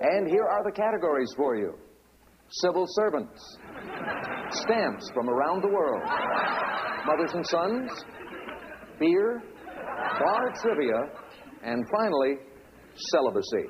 And 0.00 0.28
here 0.28 0.44
are 0.44 0.64
the 0.64 0.72
categories 0.72 1.32
for 1.36 1.56
you 1.56 1.74
civil 2.52 2.84
servants, 2.88 3.58
stamps 4.50 5.08
from 5.14 5.28
around 5.28 5.62
the 5.62 5.68
world, 5.68 6.02
mothers 7.06 7.32
and 7.34 7.46
sons, 7.46 7.90
beer, 8.98 9.40
bar 10.18 10.52
trivia, 10.60 11.12
and 11.62 11.84
finally, 11.90 12.38
celibacy. 13.12 13.66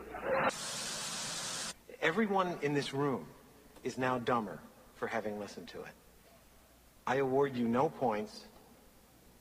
Everyone 2.01 2.57
in 2.63 2.73
this 2.73 2.95
room 2.95 3.27
is 3.85 3.99
now 3.99 4.19
dumber 4.19 4.63
for 4.97 5.07
having 5.07 5.39
listened 5.39 5.69
to 5.69 5.83
it. 5.83 5.93
I 7.07 7.17
award 7.17 7.57
you 7.57 7.69
no 7.69 7.89
points, 7.91 8.47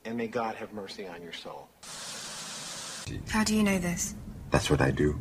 and 0.04 0.16
may 0.16 0.26
God 0.26 0.56
have 0.56 0.72
mercy 0.72 1.06
on 1.06 1.22
your 1.22 1.32
soul. 1.32 1.68
How 3.28 3.44
do 3.44 3.56
you 3.56 3.62
know 3.62 3.78
this? 3.78 4.14
That's 4.50 4.68
what 4.68 4.80
I 4.80 4.90
do. 4.90 5.16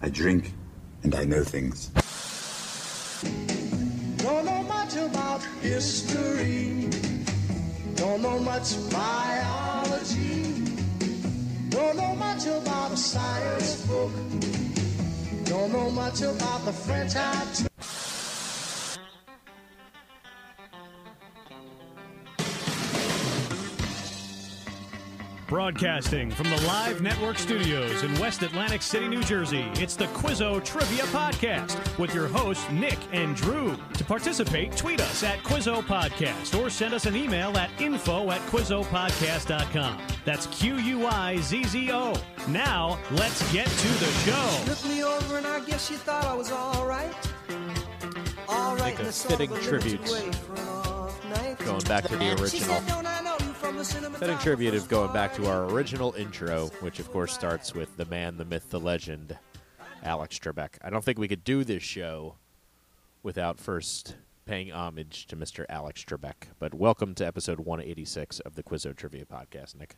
I 0.00 0.08
drink 0.08 0.52
and 1.02 1.14
I 1.14 1.24
know 1.24 1.42
things. 1.42 1.90
Don't 4.18 4.44
know 4.44 4.62
much 4.62 4.96
about 4.96 5.42
history. 5.60 6.88
Don't 7.96 8.22
know 8.22 8.38
much 8.38 8.76
biology. 8.90 10.64
Don't 11.68 11.96
know 11.96 12.14
much 12.14 12.46
about 12.46 12.92
a 12.92 12.96
science 12.96 13.86
book. 13.86 14.12
Don't 15.44 15.72
know 15.72 15.90
much 15.90 16.20
about 16.22 16.64
the 16.64 16.72
French 16.72 17.16
I 17.16 17.44
took. 17.54 17.77
Broadcasting 25.48 26.30
from 26.30 26.50
the 26.50 26.60
Live 26.66 27.00
Network 27.00 27.38
studios 27.38 28.02
in 28.02 28.12
West 28.18 28.42
Atlantic 28.42 28.82
City, 28.82 29.08
New 29.08 29.22
Jersey, 29.22 29.64
it's 29.76 29.96
the 29.96 30.04
Quizzo 30.08 30.62
Trivia 30.62 31.04
Podcast 31.04 31.96
with 31.98 32.14
your 32.14 32.28
hosts, 32.28 32.70
Nick 32.70 32.98
and 33.12 33.34
Drew. 33.34 33.74
To 33.94 34.04
participate, 34.04 34.76
tweet 34.76 35.00
us 35.00 35.22
at 35.22 35.38
Quizzo 35.38 35.80
Podcast 35.80 36.58
or 36.60 36.68
send 36.68 36.92
us 36.92 37.06
an 37.06 37.16
email 37.16 37.56
at 37.56 37.70
info 37.80 38.30
at 38.30 38.42
QuizzoPodcast.com. 38.42 39.98
That's 40.26 40.46
Q 40.48 40.74
U 40.76 41.06
I 41.06 41.38
Z 41.38 41.64
Z 41.64 41.92
O. 41.92 42.12
Now, 42.48 42.98
let's 43.12 43.50
get 43.50 43.66
to 43.68 43.88
the 43.88 44.12
show. 44.26 44.64
Look 44.68 44.84
me 44.84 45.02
over 45.02 45.38
and 45.38 45.46
I 45.46 45.60
guess 45.64 45.90
you 45.90 45.96
thought 45.96 46.26
I 46.26 46.34
was 46.34 46.52
alright. 46.52 47.14
Alright, 48.50 48.80
Like 48.80 48.98
a 48.98 49.02
in 49.02 49.08
of 49.08 49.14
fitting 49.14 49.50
tribute. 49.62 50.00
lunatic 50.06 50.26
way 50.26 50.32
for 50.46 50.52
an 50.60 50.68
off 50.68 51.24
night. 51.30 51.58
Going 51.60 51.80
back 51.84 52.04
to 52.04 52.16
the 52.16 52.36
She 52.36 52.42
original. 52.58 52.82
Said, 53.58 53.62
"Don't 53.62 53.74
I 53.74 53.76
know 53.76 53.78
you 53.78 53.84
from 53.84 54.12
the 54.12 54.18
Fitting 54.18 54.38
tribute 54.38 54.74
of 54.74 54.88
going 54.88 55.12
back 55.12 55.34
to 55.34 55.46
our 55.46 55.64
original 55.64 56.12
intro, 56.14 56.66
which 56.80 57.00
of 57.00 57.10
course 57.10 57.32
starts 57.32 57.74
with 57.74 57.96
the 57.96 58.04
man, 58.04 58.36
the 58.36 58.44
myth, 58.44 58.70
the 58.70 58.78
legend, 58.80 59.36
Alex 60.02 60.38
Trebek. 60.38 60.70
I 60.82 60.90
don't 60.90 61.04
think 61.04 61.18
we 61.18 61.28
could 61.28 61.44
do 61.44 61.64
this 61.64 61.82
show 61.82 62.36
without 63.22 63.58
first 63.58 64.16
paying 64.44 64.70
homage 64.70 65.26
to 65.26 65.36
Mr. 65.36 65.64
Alex 65.68 66.04
Trebek. 66.04 66.48
But 66.58 66.72
welcome 66.72 67.14
to 67.16 67.26
episode 67.26 67.60
186 67.60 68.40
of 68.40 68.54
the 68.54 68.62
Quizzo 68.62 68.94
Trivia 68.94 69.24
Podcast, 69.24 69.76
Nick. 69.76 69.96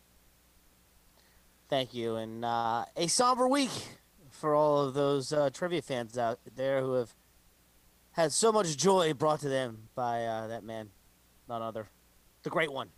Thank 1.69 1.95
you, 1.95 2.17
and 2.17 2.45
uh, 2.45 2.87
a 2.97 3.07
somber 3.09 3.47
week 3.47 3.71
for 4.31 4.55
all 4.55 4.81
of 4.81 4.95
those 4.95 5.33
uh, 5.33 5.51
trivia 5.51 5.83
fans 5.83 6.17
out 6.17 6.41
there 6.57 6.81
who 6.81 6.95
have 6.95 7.15
had 8.13 8.33
so 8.33 8.51
much 8.51 8.77
joy 8.77 9.13
brought 9.13 9.41
to 9.41 9.49
them 9.49 9.89
by 9.95 10.25
uh, 10.25 10.47
that 10.49 10.65
man, 10.65 10.91
none 11.49 11.63
other, 11.63 11.89
the 12.43 12.51
great 12.51 12.73
one. 12.73 12.89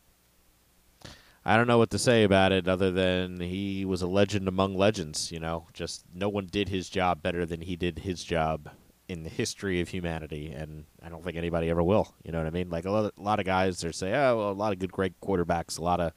I 1.44 1.56
don't 1.56 1.66
know 1.66 1.78
what 1.78 1.90
to 1.90 1.98
say 1.98 2.22
about 2.22 2.52
it 2.52 2.68
other 2.68 2.90
than 2.92 3.40
he 3.40 3.84
was 3.84 4.00
a 4.00 4.06
legend 4.06 4.46
among 4.46 4.76
legends, 4.76 5.32
you 5.32 5.40
know. 5.40 5.66
Just 5.72 6.04
no 6.14 6.28
one 6.28 6.46
did 6.46 6.68
his 6.68 6.88
job 6.88 7.22
better 7.22 7.44
than 7.44 7.62
he 7.62 7.74
did 7.74 8.00
his 8.00 8.22
job 8.22 8.70
in 9.08 9.24
the 9.24 9.28
history 9.28 9.80
of 9.80 9.88
humanity, 9.88 10.52
and 10.52 10.84
I 11.02 11.08
don't 11.08 11.24
think 11.24 11.36
anybody 11.36 11.68
ever 11.68 11.82
will. 11.82 12.14
You 12.22 12.30
know 12.30 12.38
what 12.38 12.46
I 12.46 12.50
mean? 12.50 12.70
Like 12.70 12.84
a 12.84 12.90
lot, 12.90 13.12
a 13.18 13.22
lot 13.22 13.40
of 13.40 13.46
guys, 13.46 13.80
they 13.80 13.90
say, 13.90 14.14
"Oh, 14.14 14.38
well, 14.38 14.50
a 14.50 14.52
lot 14.52 14.72
of 14.72 14.78
good, 14.78 14.92
great 14.92 15.20
quarterbacks, 15.20 15.78
a 15.78 15.82
lot 15.82 16.00
of." 16.00 16.12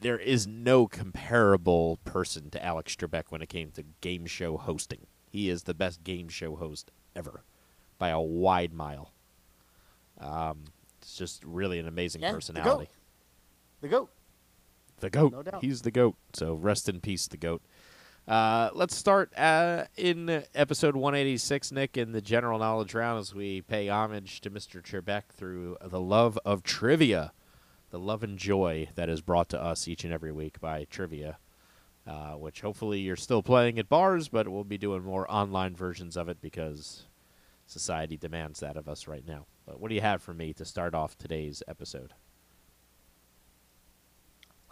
There 0.00 0.18
is 0.18 0.48
no 0.48 0.88
comparable 0.88 1.98
person 2.04 2.50
to 2.50 2.64
Alex 2.64 2.96
Trebek 2.96 3.24
when 3.28 3.40
it 3.40 3.48
came 3.48 3.70
to 3.72 3.84
game 4.00 4.26
show 4.26 4.56
hosting. 4.56 5.06
He 5.30 5.48
is 5.48 5.62
the 5.62 5.74
best 5.74 6.02
game 6.02 6.28
show 6.28 6.56
host 6.56 6.90
ever, 7.14 7.44
by 7.98 8.08
a 8.08 8.20
wide 8.20 8.74
mile. 8.74 9.12
Um, 10.18 10.64
it's 11.00 11.16
just 11.16 11.44
really 11.44 11.78
an 11.78 11.86
amazing 11.86 12.22
Yeah, 12.22 12.32
personality. 12.32 12.88
The 13.82 13.88
goat. 13.88 14.10
The 15.00 15.10
goat. 15.10 15.32
No 15.32 15.42
doubt. 15.42 15.60
He's 15.60 15.82
the 15.82 15.90
goat. 15.90 16.14
So 16.34 16.54
rest 16.54 16.88
in 16.88 17.00
peace, 17.00 17.26
the 17.26 17.36
goat. 17.36 17.62
Uh, 18.28 18.70
let's 18.74 18.94
start 18.94 19.36
uh, 19.36 19.86
in 19.96 20.44
episode 20.54 20.94
186, 20.94 21.72
Nick, 21.72 21.96
in 21.96 22.12
the 22.12 22.20
general 22.20 22.60
knowledge 22.60 22.94
round 22.94 23.18
as 23.18 23.34
we 23.34 23.60
pay 23.60 23.88
homage 23.88 24.40
to 24.42 24.50
Mr. 24.50 24.80
Trebek 24.80 25.24
through 25.32 25.76
the 25.82 26.00
love 26.00 26.38
of 26.44 26.62
trivia, 26.62 27.32
the 27.90 27.98
love 27.98 28.22
and 28.22 28.38
joy 28.38 28.88
that 28.94 29.08
is 29.08 29.20
brought 29.20 29.48
to 29.48 29.60
us 29.60 29.88
each 29.88 30.04
and 30.04 30.12
every 30.12 30.30
week 30.30 30.60
by 30.60 30.84
trivia, 30.84 31.38
uh, 32.06 32.34
which 32.34 32.60
hopefully 32.60 33.00
you're 33.00 33.16
still 33.16 33.42
playing 33.42 33.80
at 33.80 33.88
bars, 33.88 34.28
but 34.28 34.46
we'll 34.46 34.62
be 34.62 34.78
doing 34.78 35.02
more 35.02 35.28
online 35.28 35.74
versions 35.74 36.16
of 36.16 36.28
it 36.28 36.40
because 36.40 37.06
society 37.66 38.16
demands 38.16 38.60
that 38.60 38.76
of 38.76 38.88
us 38.88 39.08
right 39.08 39.26
now. 39.26 39.46
But 39.66 39.80
what 39.80 39.88
do 39.88 39.96
you 39.96 40.00
have 40.02 40.22
for 40.22 40.32
me 40.32 40.52
to 40.52 40.64
start 40.64 40.94
off 40.94 41.18
today's 41.18 41.64
episode? 41.66 42.12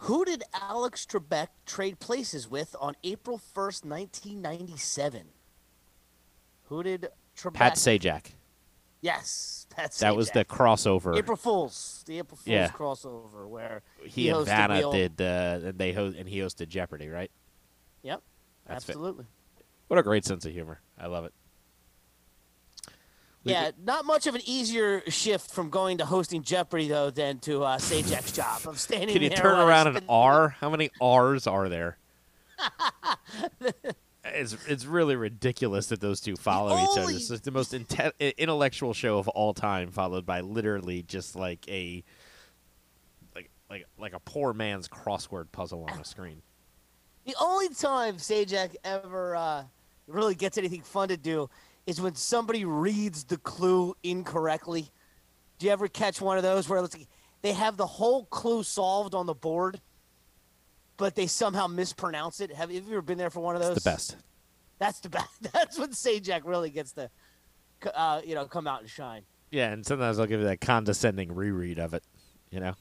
Who 0.05 0.25
did 0.25 0.43
Alex 0.53 1.05
Trebek 1.05 1.47
trade 1.65 1.99
places 1.99 2.49
with 2.49 2.75
on 2.79 2.95
April 3.03 3.37
1st, 3.37 3.85
1997? 3.85 5.27
Who 6.65 6.81
did 6.83 7.09
Trebek? 7.37 7.53
Pat 7.53 7.73
Sajak. 7.75 8.31
Yes, 9.01 9.67
Pat 9.69 9.91
That 9.93 10.15
was 10.15 10.29
the 10.31 10.43
crossover. 10.45 11.15
April 11.17 11.37
Fools, 11.37 12.03
the 12.07 12.17
April 12.19 12.37
Fools 12.37 12.47
Yeah. 12.47 12.69
crossover 12.69 13.47
where 13.47 13.81
he, 14.03 14.29
and 14.29 14.37
hosted 14.39 14.45
Vanna 14.45 14.81
the 14.81 14.91
did, 14.91 15.21
uh, 15.21 15.67
and 15.69 15.77
they 15.77 15.91
ho- 15.91 16.13
and 16.15 16.27
he 16.29 16.39
hosted 16.39 16.67
Jeopardy, 16.67 17.09
right? 17.09 17.31
Yep, 18.03 18.21
That's 18.65 18.85
fit. 18.85 18.93
absolutely. 18.95 19.25
What 19.87 19.99
a 19.99 20.03
great 20.03 20.23
sense 20.25 20.45
of 20.45 20.51
humor! 20.51 20.81
I 20.97 21.07
love 21.07 21.25
it. 21.25 21.33
Yeah, 23.43 23.71
not 23.83 24.05
much 24.05 24.27
of 24.27 24.35
an 24.35 24.41
easier 24.45 25.01
shift 25.09 25.51
from 25.51 25.69
going 25.69 25.97
to 25.97 26.05
hosting 26.05 26.43
Jeopardy 26.43 26.87
though 26.87 27.09
than 27.09 27.39
to 27.39 27.63
uh, 27.63 27.77
Sajak's 27.77 28.31
job 28.31 28.67
of 28.67 28.79
standing 28.79 29.13
Can 29.13 29.23
you 29.23 29.29
turn 29.29 29.57
around 29.59 29.87
an 29.87 30.03
R? 30.07 30.49
How 30.49 30.69
many 30.69 30.91
R's 31.01 31.47
are 31.47 31.67
there? 31.67 31.97
it's 34.25 34.55
it's 34.67 34.85
really 34.85 35.15
ridiculous 35.15 35.87
that 35.87 35.99
those 35.99 36.21
two 36.21 36.35
follow 36.35 36.77
each 36.83 36.97
other. 36.97 37.11
It's 37.11 37.31
like 37.31 37.41
the 37.41 37.51
most 37.51 37.73
inte- 37.73 38.37
intellectual 38.37 38.93
show 38.93 39.17
of 39.17 39.27
all 39.29 39.53
time, 39.53 39.89
followed 39.89 40.25
by 40.25 40.41
literally 40.41 41.01
just 41.01 41.35
like 41.35 41.67
a 41.67 42.03
like 43.33 43.49
like 43.71 43.87
like 43.97 44.13
a 44.13 44.19
poor 44.19 44.53
man's 44.53 44.87
crossword 44.87 45.51
puzzle 45.51 45.87
on 45.91 45.99
a 45.99 46.05
screen. 46.05 46.43
The 47.25 47.35
only 47.41 47.69
time 47.69 48.17
Sajak 48.17 48.75
ever 48.83 49.35
uh, 49.35 49.63
really 50.07 50.35
gets 50.35 50.57
anything 50.57 50.81
fun 50.81 51.07
to 51.09 51.17
do 51.17 51.49
is 51.87 51.99
when 52.01 52.15
somebody 52.15 52.65
reads 52.65 53.23
the 53.23 53.37
clue 53.37 53.95
incorrectly. 54.03 54.89
Do 55.57 55.65
you 55.65 55.71
ever 55.71 55.87
catch 55.87 56.21
one 56.21 56.37
of 56.37 56.43
those 56.43 56.67
where 56.69 56.81
like 56.81 57.07
they 57.41 57.53
have 57.53 57.77
the 57.77 57.87
whole 57.87 58.25
clue 58.25 58.63
solved 58.63 59.15
on 59.15 59.25
the 59.25 59.33
board, 59.33 59.81
but 60.97 61.15
they 61.15 61.27
somehow 61.27 61.67
mispronounce 61.67 62.41
it? 62.41 62.51
Have, 62.51 62.71
have 62.71 62.85
you 62.85 62.93
ever 62.93 63.01
been 63.01 63.17
there 63.17 63.29
for 63.29 63.39
one 63.39 63.55
of 63.55 63.61
those? 63.61 63.77
It's 63.77 63.83
the 63.83 63.91
best. 63.91 64.17
That's 64.79 64.99
the 64.99 65.09
best. 65.09 65.41
That's 65.53 65.77
when 65.77 65.89
Sajak 65.89 66.41
really 66.45 66.69
gets 66.69 66.93
to, 66.93 67.09
uh, 67.93 68.21
you 68.25 68.35
know, 68.35 68.45
come 68.45 68.67
out 68.67 68.81
and 68.81 68.89
shine. 68.89 69.23
Yeah, 69.51 69.71
and 69.71 69.85
sometimes 69.85 70.17
I'll 70.17 70.27
give 70.27 70.39
you 70.39 70.45
that 70.47 70.61
condescending 70.61 71.35
reread 71.35 71.77
of 71.77 71.93
it, 71.93 72.03
you 72.49 72.59
know. 72.59 72.73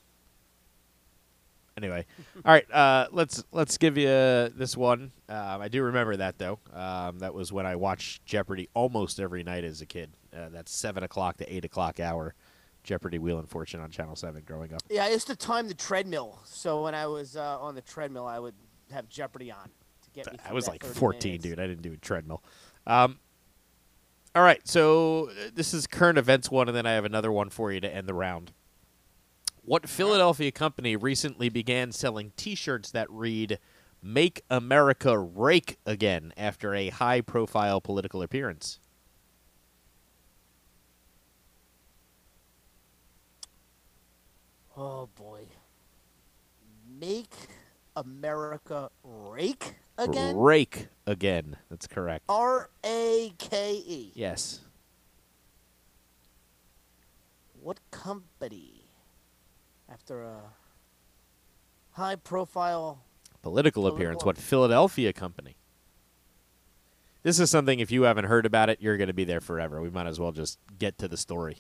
Anyway, 1.83 2.05
all 2.45 2.53
right, 2.53 2.71
uh, 2.71 3.07
let's 3.11 3.43
let's 3.53 3.79
give 3.79 3.97
you 3.97 4.07
this 4.07 4.77
one. 4.77 5.13
Um, 5.29 5.61
I 5.63 5.69
do 5.69 5.83
remember 5.83 6.17
that 6.17 6.39
though. 6.39 6.59
Um, 6.75 7.21
that 7.21 7.33
was 7.33 7.53
when 7.53 7.65
I 7.67 7.77
watched 7.77 8.25
Jeopardy 8.27 8.69
almost 8.75 9.19
every 9.19 9.43
night 9.43 9.65
as 9.65 9.81
a 9.81 9.87
kid. 9.87 10.11
Uh, 10.37 10.51
that 10.51 10.69
seven 10.69 11.03
o'clock 11.03 11.39
to 11.39 11.55
eight 11.55 11.65
o'clock 11.65 11.99
hour, 11.99 12.35
Jeopardy 12.85 13.19
Wheel 13.19 13.39
and 13.39 13.49
Fortune 13.49 13.81
on 13.81 13.91
Channel 13.91 14.17
Seven. 14.17 14.43
Growing 14.45 14.75
up, 14.75 14.83
Yeah, 14.91 15.09
it's 15.09 15.25
the 15.25 15.37
time 15.37 15.69
the 15.69 15.75
treadmill. 15.75 16.41
So 16.45 16.85
when 16.85 16.95
I 16.95 17.07
was 17.07 17.37
uh, 17.37 17.59
on 17.61 17.75
the 17.75 17.83
treadmill, 17.83 18.27
I 18.27 18.39
would 18.39 18.55
have 18.91 19.09
Jeopardy 19.09 19.51
on 19.51 19.71
to 20.03 20.11
get 20.15 20.31
me. 20.31 20.39
I 20.47 20.53
was 20.53 20.69
like 20.69 20.85
fourteen, 20.85 21.33
minutes. 21.33 21.45
dude. 21.45 21.61
I 21.61 21.67
didn't 21.67 21.83
do 21.83 21.93
a 21.93 21.97
treadmill. 21.97 22.43
Um, 22.87 23.19
all 24.35 24.43
right, 24.43 24.61
so 24.67 25.31
uh, 25.31 25.51
this 25.55 25.75
is 25.75 25.87
current 25.87 26.19
events 26.19 26.51
one, 26.51 26.69
and 26.69 26.77
then 26.77 26.87
I 26.87 26.93
have 26.93 27.05
another 27.05 27.33
one 27.33 27.51
for 27.51 27.73
you 27.73 27.81
to 27.81 27.93
end 27.93 28.07
the 28.07 28.15
round. 28.15 28.53
What 29.63 29.89
Philadelphia 29.89 30.51
company 30.51 30.97
recently 30.97 31.49
began 31.49 31.93
selling 31.93 32.33
T-shirts 32.37 32.91
that 32.91 33.11
read 33.11 33.59
"Make 34.03 34.43
America 34.51 35.19
Rake 35.19 35.79
Again" 35.87 36.33
after 36.37 36.75
a 36.75 36.89
high-profile 36.89 37.81
political 37.81 38.23
appearance? 38.23 38.81
Oh 44.77 45.09
boy. 45.15 45.43
Make 46.99 47.35
America 47.95 48.91
Rake 49.05 49.75
again? 49.99 50.37
Rake 50.37 50.89
again. 51.07 51.59
That's 51.69 51.87
correct. 51.87 52.25
R 52.29 52.71
A 52.85 53.33
K 53.39 53.75
E. 53.75 54.13
Yes. 54.15 54.61
What 57.61 57.79
company? 57.91 58.80
After 59.91 60.23
a 60.23 60.41
high 61.93 62.17
profile. 62.17 63.03
Political 63.43 63.83
Political- 63.83 63.97
appearance. 63.97 64.25
What 64.25 64.37
Philadelphia 64.39 65.13
company? 65.13 65.57
This 67.23 67.39
is 67.39 67.51
something. 67.51 67.81
If 67.81 67.91
you 67.91 68.03
haven't 68.05 68.25
heard 68.25 68.47
about 68.47 68.71
it, 68.71 68.79
you're 68.81 68.97
going 68.97 69.09
to 69.09 69.15
be 69.15 69.25
there 69.25 69.41
forever. 69.41 69.81
We 69.83 69.91
might 69.91 70.07
as 70.07 70.19
well 70.19 70.33
just 70.33 70.59
get 70.79 70.97
to 70.99 71.09
the 71.09 71.17
story. 71.17 71.57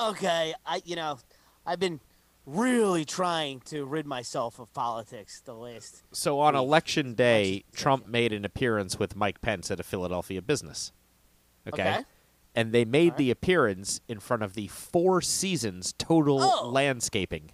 Okay, 0.00 0.54
I 0.66 0.80
you 0.84 0.96
know, 0.96 1.18
I've 1.66 1.78
been 1.80 2.00
really 2.46 3.04
trying 3.04 3.60
to 3.60 3.84
rid 3.84 4.06
myself 4.06 4.58
of 4.58 4.72
politics 4.72 5.40
the 5.44 5.54
last. 5.54 6.02
So 6.12 6.40
on 6.40 6.54
Week. 6.54 6.60
election 6.62 7.14
day, 7.14 7.64
Trump 7.74 8.06
made 8.08 8.32
an 8.32 8.44
appearance 8.44 8.98
with 8.98 9.14
Mike 9.14 9.40
Pence 9.40 9.70
at 9.70 9.78
a 9.78 9.82
Philadelphia 9.82 10.40
business. 10.40 10.92
Okay. 11.66 11.82
Okay. 11.82 12.04
And 12.54 12.72
they 12.72 12.84
made 12.84 13.16
the 13.16 13.30
appearance 13.30 14.00
in 14.08 14.18
front 14.18 14.42
of 14.42 14.54
the 14.54 14.66
Four 14.68 15.20
Seasons 15.20 15.92
Total 15.98 16.40
Oh. 16.42 16.68
Landscaping 16.70 17.50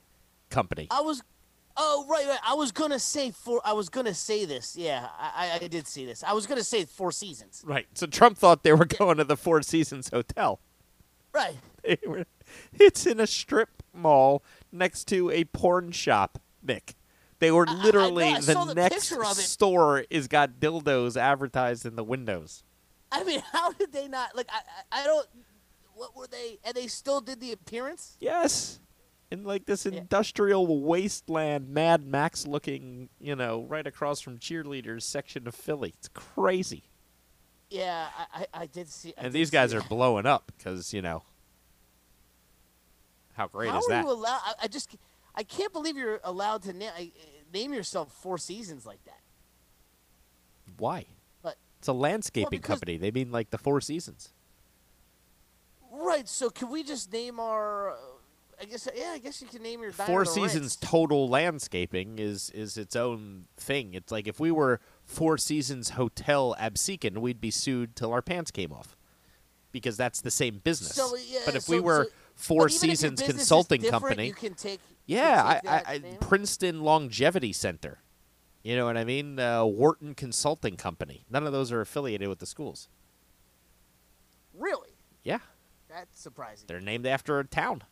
Company. 0.54 0.86
I 0.90 1.00
was, 1.00 1.22
oh 1.76 2.06
right, 2.08 2.26
right. 2.26 2.38
I 2.46 2.54
was 2.54 2.70
gonna 2.72 2.98
say 3.00 3.30
four. 3.32 3.60
I 3.64 3.72
was 3.72 3.88
gonna 3.88 4.14
say 4.14 4.44
this. 4.44 4.76
Yeah, 4.76 5.08
I, 5.18 5.50
I, 5.60 5.64
I 5.64 5.68
did 5.68 5.86
see 5.88 6.06
this. 6.06 6.22
I 6.22 6.32
was 6.32 6.46
gonna 6.46 6.62
say 6.62 6.84
Four 6.84 7.10
Seasons. 7.12 7.62
Right. 7.66 7.86
So 7.94 8.06
Trump 8.06 8.38
thought 8.38 8.62
they 8.62 8.72
were 8.72 8.84
going 8.84 9.16
to 9.18 9.24
the 9.24 9.36
Four 9.36 9.62
Seasons 9.62 10.10
Hotel. 10.10 10.60
Right. 11.32 11.56
They 11.84 11.98
were, 12.06 12.24
it's 12.72 13.04
in 13.04 13.20
a 13.20 13.26
strip 13.26 13.82
mall 13.92 14.42
next 14.72 15.04
to 15.08 15.30
a 15.30 15.44
porn 15.44 15.92
shop, 15.92 16.38
Nick. 16.62 16.94
They 17.40 17.50
were 17.50 17.66
I- 17.68 17.72
I 17.72 17.76
know, 17.76 17.82
literally 17.82 18.24
I 18.24 18.40
the 18.40 18.54
the 18.54 18.74
next 18.74 19.10
picture 19.10 19.22
of 19.22 19.32
it. 19.32 19.42
store 19.42 20.04
is 20.08 20.26
got 20.28 20.60
dildos 20.60 21.14
advertised 21.20 21.84
in 21.84 21.96
the 21.96 22.04
windows. 22.04 22.62
I 23.12 23.22
mean, 23.24 23.42
how 23.52 23.72
did 23.72 23.92
they 23.92 24.08
not 24.08 24.34
like? 24.34 24.48
I, 24.50 24.60
I, 24.98 25.02
I 25.02 25.04
don't. 25.04 25.26
What 25.94 26.16
were 26.16 26.26
they? 26.26 26.58
And 26.64 26.74
they 26.74 26.86
still 26.86 27.20
did 27.20 27.38
the 27.40 27.52
appearance. 27.52 28.16
Yes. 28.18 28.80
In 29.30 29.42
like 29.44 29.64
this 29.66 29.84
Yeah. 29.86 29.98
industrial 29.98 30.82
wasteland, 30.82 31.68
Mad 31.68 32.06
Max 32.06 32.46
looking, 32.46 33.08
you 33.20 33.34
know, 33.34 33.64
right 33.68 33.86
across 33.86 34.20
from 34.20 34.38
cheerleaders 34.38 35.02
section 35.02 35.48
of 35.48 35.54
Philly. 35.54 35.94
It's 35.98 36.08
crazy. 36.08 36.84
Yeah, 37.70 38.06
I, 38.16 38.40
I, 38.40 38.46
I 38.62 38.66
did 38.66 38.88
see. 38.88 39.10
I 39.16 39.22
and 39.22 39.32
did 39.32 39.32
these 39.32 39.50
guys 39.50 39.74
are 39.74 39.80
that. 39.80 39.88
blowing 39.88 40.26
up 40.26 40.52
because, 40.56 40.92
you 40.94 41.02
know, 41.02 41.22
how 43.32 43.48
great 43.48 43.70
How 43.70 43.78
is 43.78 43.86
are 43.86 43.88
that? 43.90 44.04
you 44.04 44.10
allowed? 44.12 44.40
I, 44.44 44.52
I 44.64 44.68
just, 44.68 44.94
I 45.34 45.42
can't 45.42 45.72
believe 45.72 45.96
you're 45.96 46.20
allowed 46.22 46.62
to 46.64 46.72
na- 46.72 46.90
name 47.52 47.72
yourself 47.72 48.12
Four 48.22 48.38
Seasons 48.38 48.86
like 48.86 49.02
that. 49.06 49.20
Why? 50.76 51.06
But 51.42 51.56
It's 51.78 51.88
a 51.88 51.92
landscaping 51.92 52.50
because- 52.50 52.66
company. 52.78 52.96
They 52.98 53.10
mean 53.10 53.32
like 53.32 53.50
the 53.50 53.58
Four 53.58 53.80
Seasons. 53.80 54.32
right, 55.90 56.28
so 56.28 56.50
can 56.50 56.70
we 56.70 56.84
just 56.84 57.12
name 57.12 57.40
our? 57.40 57.96
I 58.64 58.70
guess 58.70 58.88
yeah, 58.94 59.10
I 59.12 59.18
guess 59.18 59.42
you 59.42 59.48
can 59.48 59.62
name 59.62 59.82
your 59.82 59.92
Four 59.92 60.24
Seasons. 60.24 60.76
Total 60.76 61.28
Landscaping 61.28 62.18
is 62.18 62.48
is 62.50 62.78
its 62.78 62.96
own 62.96 63.44
thing. 63.58 63.92
It's 63.94 64.10
like 64.10 64.26
if 64.26 64.40
we 64.40 64.50
were 64.50 64.80
Four 65.04 65.36
Seasons 65.36 65.90
Hotel 65.90 66.56
Absecon, 66.58 67.18
we'd 67.18 67.40
be 67.40 67.50
sued 67.50 67.94
till 67.94 68.12
our 68.12 68.22
pants 68.22 68.50
came 68.50 68.72
off. 68.72 68.96
Because 69.70 69.96
that's 69.96 70.20
the 70.20 70.30
same 70.30 70.58
business. 70.62 70.94
So, 70.94 71.16
yeah, 71.16 71.40
but 71.44 71.56
if 71.56 71.64
so- 71.64 71.72
we 71.74 71.80
were 71.80 72.04
so- 72.04 72.10
Four 72.36 72.64
but 72.66 72.72
even 72.74 72.90
if 72.90 73.02
your 73.02 73.10
Seasons 73.10 73.22
Consulting 73.22 73.82
Company, 73.82 74.26
You 74.28 74.34
can 74.34 74.54
take. 74.54 74.80
yeah, 75.06 75.60
can 75.60 75.62
take 75.62 75.88
I, 75.88 75.92
I. 75.94 76.16
Princeton 76.20 76.82
Longevity 76.82 77.52
Center. 77.52 77.98
You 78.64 78.76
know 78.76 78.86
what 78.86 78.96
I 78.96 79.04
mean? 79.04 79.38
Uh, 79.38 79.64
Wharton 79.64 80.14
Consulting 80.14 80.76
Company. 80.76 81.26
None 81.30 81.46
of 81.46 81.52
those 81.52 81.70
are 81.70 81.80
affiliated 81.80 82.28
with 82.28 82.38
the 82.38 82.46
schools. 82.46 82.88
Really, 84.56 84.90
Yeah, 85.22 85.38
that's 85.88 86.20
surprising. 86.20 86.64
they're 86.66 86.80
named 86.80 87.06
after 87.06 87.38
a 87.38 87.44
town. 87.44 87.82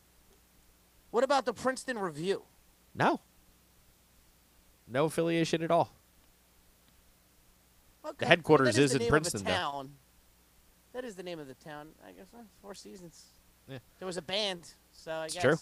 What 1.13 1.23
about 1.23 1.45
the 1.45 1.53
Princeton 1.53 1.99
Review? 1.99 2.43
No, 2.95 3.21
no 4.89 5.05
affiliation 5.05 5.63
at 5.63 5.71
all. 5.71 5.93
Okay. 8.05 8.27
headquarters 8.27 8.77
is 8.79 8.93
the 8.93 9.03
in 9.05 9.09
Princeton, 9.09 9.45
though. 9.45 9.51
town. 9.53 9.91
That 10.93 11.05
is 11.05 11.15
the 11.15 11.23
name 11.23 11.39
of 11.39 11.47
the 11.47 11.55
town. 11.55 11.89
I 12.07 12.11
guess 12.13 12.27
Four 12.61 12.75
Seasons. 12.75 13.27
Yeah. 13.69 13.79
There 14.01 14.07
was 14.07 14.17
a 14.17 14.23
band, 14.23 14.69
so 14.91 15.13
I 15.13 15.25
It's 15.27 15.35
guess. 15.35 15.43
true. 15.43 15.57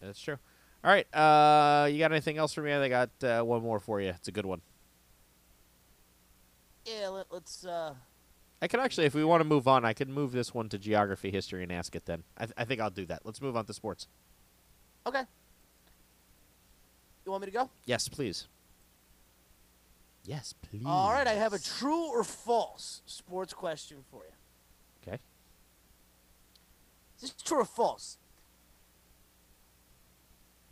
That's 0.00 0.20
true. 0.20 0.38
All 0.84 0.90
right, 0.90 1.06
uh, 1.14 1.86
you 1.90 1.98
got 1.98 2.12
anything 2.12 2.36
else 2.36 2.52
for 2.52 2.60
me? 2.62 2.70
I 2.72 2.88
got 2.88 3.10
uh, 3.22 3.42
one 3.42 3.62
more 3.62 3.80
for 3.80 4.00
you. 4.00 4.10
It's 4.10 4.28
a 4.28 4.32
good 4.32 4.46
one. 4.46 4.60
Yeah, 6.84 7.08
let, 7.08 7.26
let's. 7.32 7.64
Uh, 7.64 7.94
I 8.60 8.68
could 8.68 8.80
actually, 8.80 9.06
if 9.06 9.14
we 9.14 9.24
want 9.24 9.40
to 9.40 9.48
move 9.48 9.66
on, 9.66 9.84
I 9.86 9.94
could 9.94 10.10
move 10.10 10.32
this 10.32 10.52
one 10.52 10.68
to 10.68 10.78
geography, 10.78 11.30
history, 11.30 11.62
and 11.62 11.72
ask 11.72 11.96
it. 11.96 12.04
Then 12.04 12.22
I, 12.36 12.44
th- 12.44 12.54
I 12.58 12.64
think 12.66 12.80
I'll 12.82 12.90
do 12.90 13.06
that. 13.06 13.22
Let's 13.24 13.40
move 13.40 13.56
on 13.56 13.64
to 13.64 13.72
sports. 13.72 14.06
Okay. 15.06 15.22
You 17.24 17.32
want 17.32 17.42
me 17.42 17.46
to 17.46 17.52
go? 17.52 17.70
Yes, 17.86 18.08
please. 18.08 18.46
Yes, 20.24 20.54
please. 20.70 20.84
All 20.86 21.12
right, 21.12 21.26
I 21.26 21.34
have 21.34 21.52
a 21.52 21.58
true 21.58 22.08
or 22.10 22.24
false 22.24 23.02
sports 23.06 23.52
question 23.52 23.98
for 24.10 24.22
you. 24.24 24.32
Okay. 25.12 25.18
Is 27.16 27.22
this 27.22 27.42
true 27.42 27.60
or 27.60 27.64
false? 27.64 28.18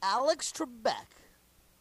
Alex 0.03 0.53
Trebek 0.53 1.07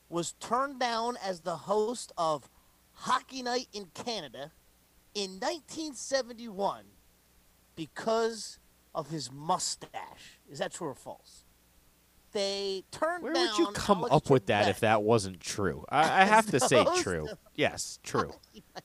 was 0.09 0.33
turned 0.39 0.79
down 0.79 1.17
as 1.23 1.39
the 1.39 1.55
host 1.55 2.11
of 2.17 2.49
Hockey 2.93 3.41
Night 3.41 3.67
in 3.73 3.87
Canada 3.93 4.51
in 5.15 5.39
1971 5.39 6.83
because 7.75 8.59
of 8.93 9.09
his 9.09 9.31
mustache. 9.31 10.39
Is 10.49 10.59
that 10.59 10.73
true 10.73 10.89
or 10.89 10.95
false? 10.95 11.45
They 12.33 12.83
turned 12.91 13.23
Where 13.23 13.33
would 13.33 13.57
you 13.57 13.67
come 13.73 14.05
up 14.05 14.29
with 14.29 14.45
that 14.45 14.69
if 14.69 14.79
that 14.81 15.03
wasn't 15.03 15.39
true? 15.41 15.85
I, 15.89 16.21
I 16.21 16.25
have 16.25 16.49
to 16.51 16.59
say 16.59 16.85
true. 17.01 17.27
Yes, 17.55 17.99
true. 18.03 18.31
Oh, 18.33 18.81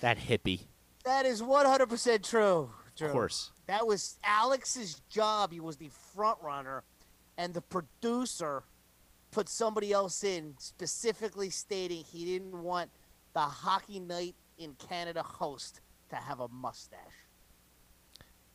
that 0.00 0.18
hippie, 0.18 0.60
That 1.04 1.26
is 1.26 1.40
100% 1.40 2.28
true. 2.28 2.70
Drew. 2.96 3.06
of 3.06 3.12
course. 3.12 3.50
That 3.66 3.86
was 3.86 4.18
Alex's 4.22 5.00
job. 5.08 5.52
He 5.52 5.60
was 5.60 5.76
the 5.76 5.90
front 6.14 6.38
runner, 6.42 6.84
and 7.38 7.54
the 7.54 7.62
producer 7.62 8.64
put 9.30 9.48
somebody 9.48 9.92
else 9.92 10.22
in, 10.22 10.54
specifically 10.58 11.50
stating 11.50 12.04
he 12.04 12.24
didn't 12.24 12.62
want 12.62 12.90
the 13.32 13.40
Hockey 13.40 13.98
Night 13.98 14.34
in 14.58 14.74
Canada 14.74 15.22
host 15.22 15.80
to 16.10 16.16
have 16.16 16.40
a 16.40 16.48
mustache. 16.48 16.98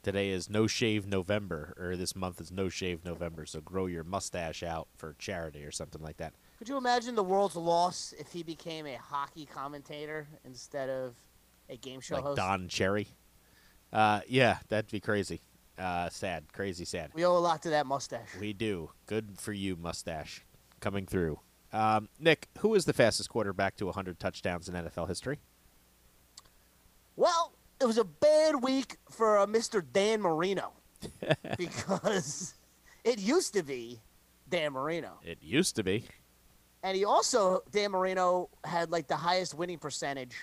Today 0.01 0.29
is 0.29 0.49
No 0.49 0.65
Shave 0.65 1.05
November, 1.05 1.73
or 1.77 1.97
this 1.97 2.15
month 2.15 2.39
is 2.39 2.51
No 2.51 2.69
Shave 2.69 3.03
November. 3.03 3.45
So 3.45 3.59
grow 3.59 3.85
your 3.85 4.05
mustache 4.05 4.63
out 4.63 4.87
for 4.95 5.15
charity 5.19 5.65
or 5.65 5.71
something 5.71 6.01
like 6.01 6.17
that. 6.17 6.33
Could 6.57 6.69
you 6.69 6.77
imagine 6.77 7.15
the 7.15 7.23
world's 7.23 7.55
loss 7.57 8.13
if 8.17 8.31
he 8.31 8.43
became 8.43 8.85
a 8.85 8.95
hockey 8.95 9.45
commentator 9.45 10.27
instead 10.45 10.89
of 10.89 11.15
a 11.69 11.75
game 11.75 11.99
show 11.99 12.15
like 12.15 12.23
host? 12.23 12.37
Don 12.37 12.67
Cherry. 12.69 13.07
Uh, 13.91 14.21
yeah, 14.27 14.59
that'd 14.69 14.89
be 14.89 14.99
crazy. 15.01 15.41
Uh, 15.77 16.09
sad, 16.09 16.51
crazy, 16.53 16.85
sad. 16.85 17.11
We 17.13 17.25
owe 17.25 17.35
a 17.35 17.39
lot 17.39 17.61
to 17.63 17.69
that 17.71 17.85
mustache. 17.85 18.29
We 18.39 18.53
do. 18.53 18.91
Good 19.05 19.37
for 19.37 19.53
you, 19.53 19.75
mustache, 19.75 20.45
coming 20.79 21.05
through. 21.05 21.39
Um, 21.71 22.09
Nick, 22.19 22.47
who 22.59 22.73
is 22.75 22.85
the 22.85 22.93
fastest 22.93 23.29
quarterback 23.29 23.75
to 23.77 23.85
100 23.85 24.19
touchdowns 24.19 24.67
in 24.67 24.75
NFL 24.75 25.07
history? 25.07 25.39
Well, 27.15 27.53
it 27.79 27.85
was 27.85 27.97
a 27.97 28.03
bad 28.03 28.61
week 28.61 28.97
for 29.09 29.39
uh, 29.39 29.45
Mr. 29.45 29.83
Dan 29.93 30.21
Marino 30.21 30.73
because 31.57 32.55
it 33.03 33.19
used 33.19 33.53
to 33.53 33.63
be 33.63 34.01
Dan 34.49 34.73
Marino. 34.73 35.19
It 35.23 35.37
used 35.41 35.75
to 35.77 35.83
be. 35.83 36.05
And 36.83 36.95
he 36.95 37.05
also, 37.05 37.61
Dan 37.71 37.91
Marino, 37.91 38.49
had 38.63 38.91
like 38.91 39.07
the 39.07 39.15
highest 39.15 39.53
winning 39.53 39.79
percentage 39.79 40.35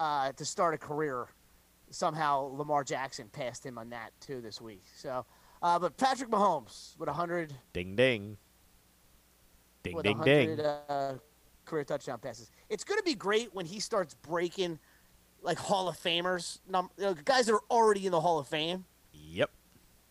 uh, 0.00 0.32
to 0.32 0.44
start 0.44 0.74
a 0.74 0.78
career. 0.78 1.28
Somehow 1.90 2.50
Lamar 2.52 2.84
Jackson 2.84 3.28
passed 3.28 3.64
him 3.64 3.78
on 3.78 3.90
that 3.90 4.10
too 4.20 4.40
this 4.40 4.60
week. 4.60 4.84
So, 4.94 5.24
uh, 5.62 5.78
but 5.78 5.96
Patrick 5.96 6.30
Mahomes 6.30 6.98
with 6.98 7.08
100, 7.08 7.52
Ding, 7.72 7.96
ding. 7.96 8.36
Ding, 9.82 9.98
ding, 10.02 10.18
100 10.18 10.56
ding. 10.56 10.66
Uh, 10.66 11.14
career 11.64 11.84
touchdown 11.84 12.18
passes. 12.18 12.50
It's 12.68 12.84
going 12.84 12.98
to 12.98 13.04
be 13.04 13.14
great 13.14 13.54
when 13.54 13.64
he 13.64 13.80
starts 13.80 14.14
breaking 14.14 14.78
like 15.42 15.58
Hall 15.58 15.88
of 15.88 15.96
Famers, 15.96 16.58
num- 16.68 16.90
you 16.96 17.04
know, 17.04 17.14
guys 17.24 17.46
that 17.46 17.54
are 17.54 17.62
already 17.70 18.06
in 18.06 18.12
the 18.12 18.20
Hall 18.20 18.38
of 18.38 18.48
Fame. 18.48 18.84
Yep. 19.12 19.50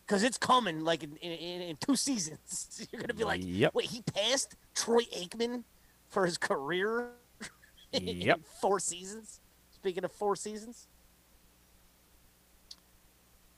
Because 0.06 0.22
it's 0.22 0.38
coming 0.38 0.84
like 0.84 1.02
in, 1.02 1.16
in, 1.16 1.60
in, 1.62 1.76
two 1.76 1.96
seasons. 2.08 2.86
You're 2.92 3.00
going 3.00 3.08
to 3.08 3.14
be 3.14 3.24
like, 3.24 3.42
Yep. 3.44 3.74
wait, 3.74 3.86
he 3.90 4.02
passed 4.02 4.56
Troy 4.74 5.02
Aikman 5.16 5.64
for 6.08 6.24
his 6.26 6.38
career 6.38 7.08
in 7.92 8.06
Yep. 8.06 8.40
four 8.60 8.80
seasons? 8.80 9.40
Speaking 9.70 10.04
of 10.04 10.12
four 10.12 10.34
seasons, 10.34 10.88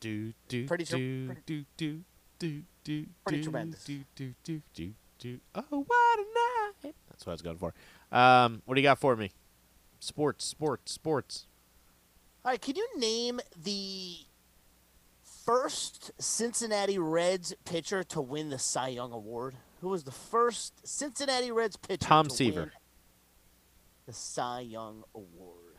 Do, 0.00 0.32
do, 0.48 0.66
Pretty 0.66 0.84
do, 0.84 1.34
do, 1.46 1.64
do, 1.76 2.00
do, 2.38 2.62
do, 2.84 3.06
pretty 3.24 3.38
do, 3.38 3.44
tremendous. 3.44 3.84
Do, 3.84 4.00
do, 4.16 4.34
do, 4.44 4.62
do, 4.74 4.92
do. 5.18 5.40
Oh, 5.54 5.62
what 5.86 6.18
a 6.18 6.84
night! 6.86 6.94
That's 7.10 7.26
what 7.26 7.32
I 7.32 7.34
was 7.34 7.42
going 7.42 7.58
for. 7.58 7.74
Um, 8.10 8.62
what 8.64 8.74
do 8.76 8.80
you 8.80 8.86
got 8.86 8.98
for 8.98 9.14
me? 9.14 9.30
Sports, 9.98 10.44
sports, 10.46 10.92
sports. 10.92 11.46
All 12.44 12.50
right, 12.50 12.60
can 12.60 12.76
you 12.76 12.88
name 12.98 13.40
the 13.62 14.16
first 15.44 16.10
Cincinnati 16.18 16.98
Reds 16.98 17.54
pitcher 17.64 18.02
to 18.04 18.20
win 18.20 18.50
the 18.50 18.58
Cy 18.58 18.88
Young 18.88 19.12
Award? 19.12 19.56
Who 19.80 19.88
was 19.88 20.04
the 20.04 20.12
first 20.12 20.86
Cincinnati 20.86 21.50
Reds 21.50 21.76
pitcher 21.76 22.06
Tom 22.06 22.28
to 22.28 22.34
Seaver. 22.34 22.60
win 22.60 22.70
the 24.06 24.12
Cy 24.12 24.60
Young 24.60 25.04
Award? 25.14 25.76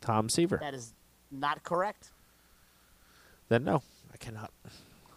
Tom 0.00 0.28
Seaver. 0.28 0.58
That 0.58 0.74
is 0.74 0.92
not 1.30 1.62
correct. 1.62 2.10
Then 3.48 3.64
no, 3.64 3.82
I 4.12 4.16
cannot. 4.18 4.50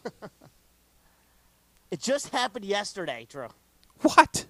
It 1.92 2.00
just 2.02 2.30
happened 2.30 2.66
yesterday, 2.66 3.26
Drew. 3.28 3.48
What? 4.02 4.46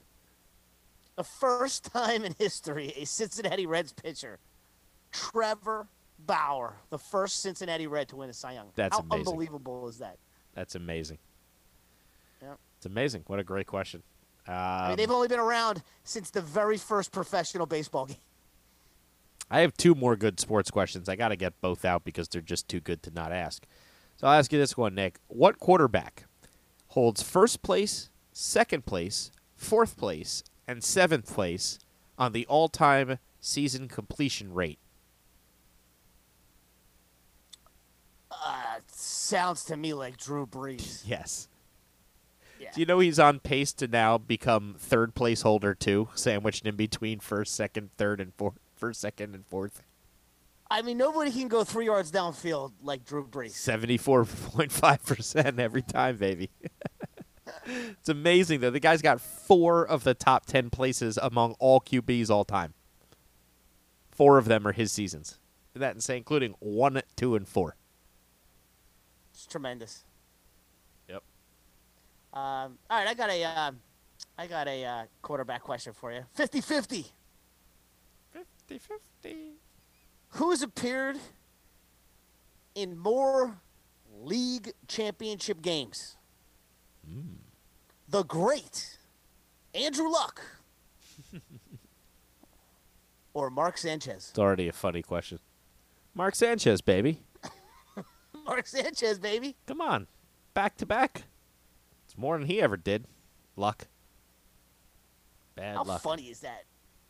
The 1.15 1.23
first 1.23 1.85
time 1.85 2.23
in 2.23 2.35
history 2.37 2.93
a 2.97 3.05
Cincinnati 3.05 3.65
Reds 3.65 3.93
pitcher, 3.93 4.39
Trevor 5.11 5.87
Bauer, 6.25 6.75
the 6.89 6.99
first 6.99 7.41
Cincinnati 7.41 7.87
Red 7.87 8.09
to 8.09 8.17
win 8.17 8.29
a 8.29 8.33
Cy 8.33 8.53
Young. 8.53 8.67
That's 8.75 8.95
How 8.95 9.03
amazing. 9.03 9.27
unbelievable 9.27 9.87
is 9.87 9.99
that? 9.99 10.17
That's 10.53 10.75
amazing. 10.75 11.17
Yeah. 12.41 12.53
It's 12.77 12.85
amazing. 12.85 13.23
What 13.27 13.39
a 13.39 13.43
great 13.43 13.67
question. 13.67 14.03
Um, 14.47 14.55
I 14.55 14.87
mean, 14.89 14.97
they've 14.97 15.11
only 15.11 15.27
been 15.27 15.39
around 15.39 15.83
since 16.03 16.29
the 16.31 16.41
very 16.41 16.77
first 16.77 17.11
professional 17.11 17.65
baseball 17.65 18.05
game. 18.05 18.17
I 19.51 19.61
have 19.61 19.75
two 19.75 19.95
more 19.95 20.15
good 20.15 20.39
sports 20.39 20.69
questions. 20.69 21.09
I 21.09 21.15
got 21.15 21.29
to 21.29 21.35
get 21.35 21.59
both 21.61 21.83
out 21.83 22.03
because 22.03 22.27
they're 22.27 22.41
just 22.41 22.67
too 22.67 22.79
good 22.79 23.01
to 23.03 23.11
not 23.11 23.31
ask. 23.31 23.65
So 24.17 24.27
I'll 24.27 24.37
ask 24.37 24.51
you 24.51 24.59
this 24.59 24.77
one, 24.77 24.95
Nick. 24.95 25.19
What 25.27 25.59
quarterback 25.59 26.25
holds 26.89 27.23
first 27.23 27.61
place, 27.61 28.09
second 28.31 28.85
place, 28.85 29.31
fourth 29.55 29.97
place, 29.97 30.43
and 30.67 30.83
seventh 30.83 31.33
place 31.33 31.79
on 32.17 32.33
the 32.33 32.45
all 32.47 32.67
time 32.69 33.17
season 33.39 33.87
completion 33.87 34.53
rate? 34.53 34.79
Uh, 38.43 38.79
sounds 38.87 39.63
to 39.65 39.77
me 39.77 39.93
like 39.93 40.17
Drew 40.17 40.45
Brees. 40.45 41.03
Yes. 41.07 41.47
Yeah. 42.59 42.71
Do 42.73 42.81
you 42.81 42.85
know 42.85 42.99
he's 42.99 43.19
on 43.19 43.39
pace 43.39 43.71
to 43.73 43.87
now 43.87 44.17
become 44.17 44.75
third 44.77 45.15
place 45.15 45.43
holder 45.43 45.73
too, 45.73 46.09
sandwiched 46.13 46.65
in 46.65 46.75
between 46.75 47.19
first, 47.21 47.55
second, 47.55 47.91
third, 47.97 48.19
and 48.19 48.33
fourth? 48.33 48.55
First, 48.75 48.99
second, 48.99 49.33
and 49.33 49.45
fourth. 49.45 49.81
I 50.69 50.81
mean, 50.81 50.97
nobody 50.97 51.31
can 51.31 51.47
go 51.47 51.63
three 51.63 51.85
yards 51.85 52.11
downfield 52.11 52.73
like 52.83 53.05
Drew 53.05 53.25
Brees. 53.25 53.51
Seventy-four 53.51 54.25
point 54.25 54.73
five 54.73 55.03
percent 55.05 55.57
every 55.57 55.81
time, 55.81 56.17
baby. 56.17 56.49
it's 57.65 58.09
amazing 58.09 58.59
though. 58.59 58.69
The 58.69 58.79
guy's 58.81 59.01
got 59.01 59.21
four 59.21 59.87
of 59.87 60.03
the 60.03 60.13
top 60.13 60.45
ten 60.45 60.69
places 60.69 61.17
among 61.21 61.55
all 61.59 61.79
QBs 61.79 62.29
all 62.29 62.43
time. 62.43 62.73
Four 64.11 64.37
of 64.37 64.45
them 64.45 64.67
are 64.67 64.73
his 64.73 64.91
seasons. 64.91 65.39
Isn't 65.73 65.81
that 65.81 65.95
insane? 65.95 66.17
Including 66.17 66.55
one, 66.59 67.01
two, 67.15 67.35
and 67.35 67.47
four. 67.47 67.77
It's 69.39 69.47
tremendous. 69.47 70.03
Yep. 71.07 71.23
Um, 72.33 72.77
all 72.89 72.97
right, 72.99 73.07
I 73.07 73.13
got 73.13 73.29
a, 73.29 73.41
uh, 73.41 73.71
I 74.37 74.47
got 74.47 74.67
a 74.67 74.83
uh, 74.83 75.03
quarterback 75.21 75.63
question 75.63 75.93
for 75.93 76.11
you. 76.11 76.25
50-50. 76.37 77.05
50-50. 78.35 79.35
Who 80.31 80.49
has 80.49 80.61
appeared 80.61 81.19
in 82.75 82.97
more 82.97 83.61
league 84.21 84.73
championship 84.89 85.61
games? 85.61 86.17
The 88.09 88.23
great 88.23 88.97
Andrew 89.73 90.09
Luck 90.09 90.41
or 93.33 93.49
Mark 93.49 93.77
Sanchez? 93.77 94.27
It's 94.31 94.39
already 94.39 94.67
a 94.67 94.73
funny 94.73 95.01
question. 95.01 95.39
Mark 96.13 96.35
Sanchez, 96.35 96.81
baby. 96.81 97.21
Mark 98.49 98.65
Sanchez, 98.65 99.19
baby. 99.19 99.55
Come 99.67 99.79
on. 99.79 100.07
Back 100.55 100.75
to 100.77 100.85
back. 100.87 101.23
It's 102.05 102.17
more 102.17 102.35
than 102.35 102.47
he 102.47 102.59
ever 102.61 102.77
did. 102.77 103.05
Luck. 103.55 103.87
Bad 105.55 105.75
How 105.75 105.83
luck. 105.83 106.01
funny 106.01 106.23
is 106.23 106.39
that? 106.39 106.63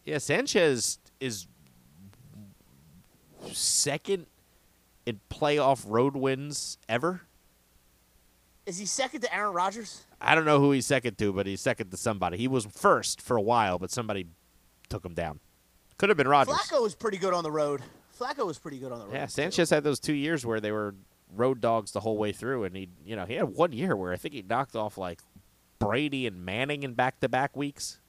Yeah, 0.03 0.17
Sanchez 0.17 0.99
is 1.21 1.47
second 3.53 4.25
in 5.05 5.21
playoff 5.29 5.85
road 5.87 6.17
wins 6.17 6.77
ever. 6.89 7.21
Is 8.65 8.77
he 8.77 8.85
second 8.85 9.21
to 9.21 9.33
Aaron 9.33 9.53
Rodgers? 9.53 10.03
I 10.19 10.35
don't 10.35 10.45
know 10.45 10.59
who 10.59 10.71
he's 10.71 10.85
second 10.85 11.17
to, 11.19 11.31
but 11.31 11.47
he's 11.47 11.61
second 11.61 11.89
to 11.91 11.97
somebody. 11.97 12.37
He 12.37 12.49
was 12.49 12.65
first 12.65 13.21
for 13.21 13.37
a 13.37 13.41
while, 13.41 13.79
but 13.79 13.91
somebody 13.91 14.27
took 14.89 15.05
him 15.05 15.13
down. 15.13 15.39
Could 15.97 16.09
have 16.09 16.17
been 16.17 16.27
Rodgers. 16.27 16.55
Flacco 16.55 16.81
was 16.83 16.95
pretty 16.95 17.17
good 17.17 17.33
on 17.33 17.43
the 17.43 17.51
road. 17.51 17.81
Flacco 18.19 18.45
was 18.45 18.59
pretty 18.59 18.77
good 18.77 18.91
on 18.91 18.99
the 18.99 19.05
road. 19.05 19.13
Yeah, 19.13 19.25
too. 19.25 19.31
Sanchez 19.31 19.69
had 19.69 19.85
those 19.85 20.01
two 20.01 20.13
years 20.13 20.45
where 20.45 20.59
they 20.59 20.71
were 20.73 20.95
road 21.35 21.61
dogs 21.61 21.91
the 21.91 21.99
whole 22.01 22.17
way 22.17 22.31
through, 22.31 22.63
and 22.63 22.75
he, 22.75 22.89
you 23.05 23.15
know, 23.15 23.25
he 23.25 23.35
had 23.35 23.49
one 23.49 23.71
year 23.71 23.95
where 23.95 24.11
I 24.11 24.15
think 24.15 24.33
he 24.33 24.41
knocked 24.41 24.75
off 24.75 24.97
like 24.97 25.21
Brady 25.79 26.25
and 26.27 26.43
Manning 26.43 26.83
in 26.83 26.93
back-to-back 26.93 27.55
weeks, 27.55 27.99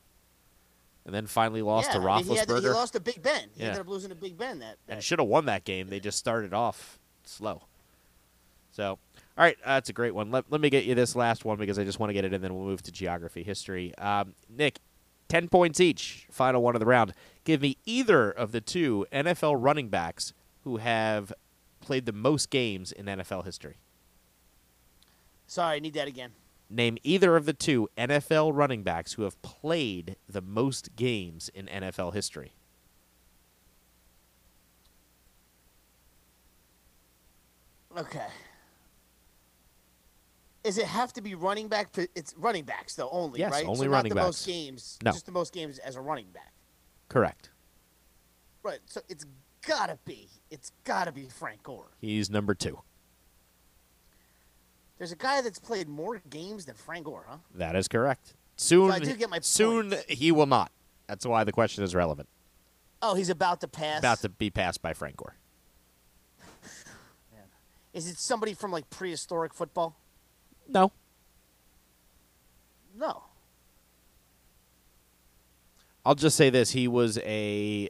and 1.05 1.15
then 1.15 1.27
finally 1.27 1.63
lost 1.63 1.91
yeah, 1.93 2.01
to 2.01 2.09
I 2.09 2.17
mean, 2.19 2.27
he, 2.27 2.35
to- 2.37 2.47
Roethlisberger. 2.47 2.61
he 2.63 2.69
lost 2.69 2.93
to 2.95 3.01
Big 3.01 3.23
Ben. 3.23 3.49
He 3.55 3.61
Yeah. 3.63 3.69
ended 3.69 3.81
up 3.83 3.89
losing 3.89 4.11
to 4.11 4.17
Big 4.17 4.37
Ben. 4.37 4.59
That, 4.61 4.77
that 4.87 4.93
and 4.95 5.03
should 5.05 5.19
have 5.19 5.29
won 5.29 5.47
that 5.47 5.65
game. 5.65 5.89
They 5.89 6.01
just 6.01 6.19
started 6.19 6.53
off 6.55 6.99
slow. 7.25 7.63
So, 8.73 8.85
all 8.91 8.99
right, 9.45 9.57
uh, 9.65 9.75
that's 9.75 9.89
a 9.89 9.93
great 9.93 10.15
one. 10.15 10.31
Let, 10.31 10.45
let 10.51 10.61
me 10.61 10.71
get 10.71 10.85
you 10.85 10.95
this 10.95 11.17
last 11.17 11.45
one 11.45 11.59
because 11.59 11.79
I 11.79 11.85
just 11.85 11.99
want 11.99 12.11
to 12.11 12.15
get 12.15 12.25
it 12.25 12.33
and 12.33 12.43
then 12.43 12.55
we'll 12.55 12.65
move 12.67 12.83
to 12.83 12.93
geography, 12.93 13.43
history. 13.43 13.95
Um, 13.99 14.35
Nick, 14.49 14.79
10 15.29 15.49
points 15.49 15.81
each, 15.81 16.27
final 16.31 16.63
one 16.63 16.75
of 16.77 16.81
the 16.81 16.87
round. 16.87 17.13
Give 17.45 17.61
me 17.61 17.77
either 17.85 18.31
of 18.31 18.53
the 18.53 18.61
two 18.61 19.07
NFL 19.13 19.57
running 19.59 19.89
backs 19.89 20.33
who 20.65 20.77
have 20.79 21.33
played 21.91 22.07
the 22.07 22.13
most 22.13 22.51
games 22.51 22.93
in 22.93 23.07
NFL 23.07 23.45
history. 23.45 23.81
Sorry, 25.49 25.75
I 25.75 25.81
need 25.81 25.95
that 25.95 26.07
again. 26.07 26.31
Name 26.69 26.99
either 27.03 27.35
of 27.35 27.47
the 27.47 27.53
two 27.53 27.89
NFL 27.99 28.53
running 28.55 28.85
backs 28.85 29.15
who 29.15 29.23
have 29.23 29.43
played 29.43 30.15
the 30.29 30.41
most 30.41 30.95
games 30.95 31.49
in 31.49 31.67
NFL 31.67 32.15
history. 32.15 32.53
Okay. 37.99 38.29
Does 40.63 40.79
it 40.79 40.87
have 40.87 41.13
to 41.15 41.21
be 41.21 41.35
running 41.35 41.67
back? 41.67 41.89
It's 42.15 42.37
running 42.37 42.63
backs 42.63 42.95
though 42.95 43.11
only, 43.11 43.41
Yes, 43.41 43.51
right? 43.51 43.65
only 43.67 43.79
so 43.79 43.85
not 43.87 43.91
running 43.91 44.11
the 44.11 44.15
most 44.15 44.47
backs. 44.47 44.47
games. 44.47 44.99
No. 45.03 45.11
Just 45.11 45.27
the 45.27 45.33
most 45.33 45.53
games 45.53 45.81
as 45.81 45.97
a 45.97 46.01
running 46.01 46.31
back. 46.31 46.53
Correct. 47.09 47.51
Right. 48.63 48.79
So 48.87 49.01
it's 49.09 49.27
gotta 49.67 49.99
be. 50.05 50.29
It's 50.51 50.73
gotta 50.85 51.13
be 51.13 51.29
Frank 51.29 51.63
Gore. 51.63 51.89
He's 52.01 52.29
number 52.31 52.55
two. 52.55 52.81
There's 54.99 55.13
a 55.13 55.17
guy 55.17 55.41
that's 55.41 55.59
played 55.59 55.89
more 55.89 56.21
games 56.29 56.67
than 56.67 56.75
Frank 56.75 57.07
Gore, 57.07 57.25
huh? 57.29 57.37
That 57.55 57.75
is 57.77 57.89
correct. 57.89 58.35
Soon, 58.57 58.91
So 58.91 58.95
I 58.95 58.99
do 58.99 59.15
get 59.17 59.31
my 59.31 59.39
soon 59.41 59.91
point. 59.91 60.05
he 60.11 60.31
will 60.33 60.47
not. 60.47 60.71
That's 61.07 61.25
why 61.25 61.45
the 61.45 61.53
question 61.53 61.83
is 61.85 61.95
relevant. 61.95 62.29
Oh, 63.01 63.15
he's 63.15 63.31
about 63.31 63.63
to 63.63 63.69
pass. 63.69 64.01
About 64.01 64.19
to 64.21 64.29
be 64.29 64.51
passed 64.51 64.83
by 64.83 64.93
Frank 64.93 65.17
Gore. 65.17 65.37
Is 67.95 68.09
it 68.09 68.19
somebody 68.19 68.53
from 68.53 68.71
like 68.73 68.91
prehistoric 68.91 69.55
football? 69.55 69.97
No. 70.69 70.93
No. 72.97 73.23
I'll 76.05 76.15
just 76.15 76.37
say 76.37 76.51
this: 76.51 76.71
he 76.73 76.87
was 76.89 77.19
a 77.19 77.89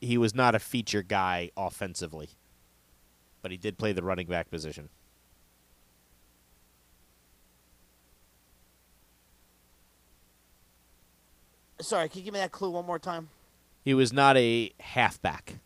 he 0.00 0.18
was 0.18 0.34
not 0.34 0.54
a 0.54 0.58
feature 0.58 1.02
guy 1.02 1.50
offensively, 1.56 2.30
but 3.42 3.50
he 3.50 3.56
did 3.56 3.78
play 3.78 3.92
the 3.92 4.02
running 4.02 4.26
back 4.26 4.50
position. 4.50 4.88
Sorry, 11.80 12.08
can 12.08 12.20
you 12.20 12.24
give 12.24 12.34
me 12.34 12.40
that 12.40 12.52
clue 12.52 12.70
one 12.70 12.86
more 12.86 12.98
time? 12.98 13.28
He 13.84 13.94
was 13.94 14.12
not 14.12 14.36
a 14.36 14.72
halfback. 14.80 15.58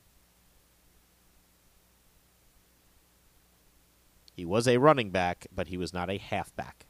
He 4.34 4.44
was 4.44 4.66
a 4.66 4.78
running 4.78 5.10
back, 5.10 5.46
but 5.54 5.68
he 5.68 5.76
was 5.76 5.92
not 5.92 6.10
a 6.10 6.18
halfback. 6.18 6.86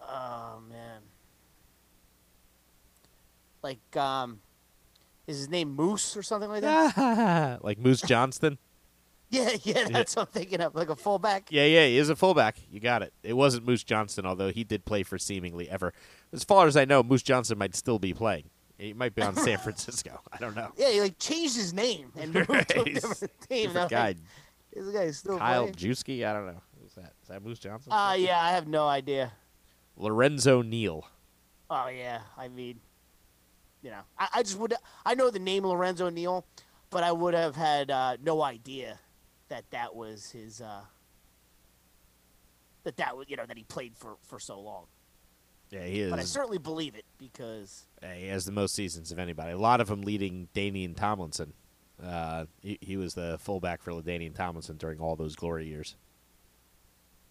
Oh 0.00 0.60
man. 0.68 1.02
Like 3.68 3.96
um 3.98 4.40
is 5.26 5.36
his 5.36 5.50
name 5.50 5.76
Moose 5.76 6.16
or 6.16 6.22
something 6.22 6.48
like 6.48 6.62
that? 6.62 7.58
like 7.62 7.78
Moose 7.78 8.00
Johnston. 8.00 8.56
yeah, 9.30 9.50
yeah, 9.62 9.88
that's 9.90 10.16
what 10.16 10.22
I'm 10.28 10.32
thinking 10.32 10.62
of. 10.62 10.74
Like 10.74 10.88
a 10.88 10.96
fullback. 10.96 11.48
Yeah, 11.50 11.66
yeah, 11.66 11.84
he 11.84 11.98
is 11.98 12.08
a 12.08 12.16
fullback. 12.16 12.56
You 12.70 12.80
got 12.80 13.02
it. 13.02 13.12
It 13.22 13.34
wasn't 13.34 13.66
Moose 13.66 13.84
Johnston, 13.84 14.24
although 14.24 14.50
he 14.50 14.64
did 14.64 14.86
play 14.86 15.02
for 15.02 15.18
seemingly 15.18 15.68
ever. 15.68 15.92
As 16.32 16.44
far 16.44 16.66
as 16.66 16.78
I 16.78 16.86
know, 16.86 17.02
Moose 17.02 17.22
Johnston 17.22 17.58
might 17.58 17.74
still 17.74 17.98
be 17.98 18.14
playing. 18.14 18.44
He 18.78 18.94
might 18.94 19.14
be 19.14 19.20
on 19.20 19.36
San 19.44 19.58
Francisco. 19.58 20.18
I 20.32 20.38
don't 20.38 20.56
know. 20.56 20.72
Yeah, 20.78 20.88
he 20.92 21.00
like 21.02 21.18
changed 21.18 21.56
his 21.56 21.74
name 21.74 22.10
and 22.16 22.32
moved 22.32 22.48
to 22.48 22.80
a 22.80 22.84
different 22.84 23.32
team. 23.50 23.66
different 23.66 23.90
guy. 23.90 24.06
like, 24.06 24.16
Is 24.72 24.86
the 24.86 24.92
guy 24.92 25.10
still 25.10 25.36
Kyle 25.36 25.64
playing? 25.64 25.74
Juszczyk. 25.74 26.26
I 26.26 26.32
don't 26.32 26.46
know. 26.46 26.62
Who's 26.80 26.94
that? 26.94 27.12
Is 27.22 27.28
that 27.28 27.42
Moose 27.44 27.58
Johnson? 27.58 27.92
Uh, 27.92 28.14
yeah, 28.18 28.40
I 28.42 28.52
have 28.52 28.66
no 28.66 28.88
idea. 28.88 29.32
Lorenzo 29.94 30.62
Neal. 30.62 31.06
Oh 31.68 31.88
yeah, 31.88 32.20
I 32.38 32.48
mean, 32.48 32.80
you 33.82 33.90
know, 33.90 34.00
I, 34.18 34.28
I 34.34 34.42
just 34.42 34.58
would. 34.58 34.74
I 35.04 35.14
know 35.14 35.30
the 35.30 35.38
name 35.38 35.66
Lorenzo 35.66 36.10
Neal, 36.10 36.44
but 36.90 37.02
I 37.02 37.12
would 37.12 37.34
have 37.34 37.56
had 37.56 37.90
uh, 37.90 38.16
no 38.22 38.42
idea 38.42 38.98
that 39.48 39.64
that 39.70 39.94
was 39.94 40.30
his. 40.30 40.60
Uh, 40.60 40.82
that 42.84 42.96
that 42.96 43.16
was 43.16 43.26
you 43.28 43.36
know 43.36 43.46
that 43.46 43.56
he 43.56 43.64
played 43.64 43.96
for 43.96 44.16
for 44.22 44.38
so 44.38 44.60
long. 44.60 44.86
Yeah, 45.70 45.84
he 45.84 46.00
is. 46.00 46.10
But 46.10 46.20
I 46.20 46.24
certainly 46.24 46.58
believe 46.58 46.94
it 46.94 47.04
because 47.18 47.84
Yeah, 48.02 48.14
he 48.14 48.26
has 48.28 48.46
the 48.46 48.52
most 48.52 48.74
seasons 48.74 49.12
of 49.12 49.18
anybody. 49.18 49.52
A 49.52 49.58
lot 49.58 49.80
of 49.80 49.88
them 49.88 50.00
leading 50.00 50.48
Danian 50.54 50.96
Tomlinson. 50.96 51.52
Uh, 52.02 52.46
he, 52.62 52.78
he 52.80 52.96
was 52.96 53.14
the 53.14 53.36
fullback 53.38 53.82
for 53.82 53.92
Danian 54.00 54.34
Tomlinson 54.34 54.76
during 54.76 54.98
all 54.98 55.14
those 55.16 55.36
glory 55.36 55.66
years. 55.66 55.96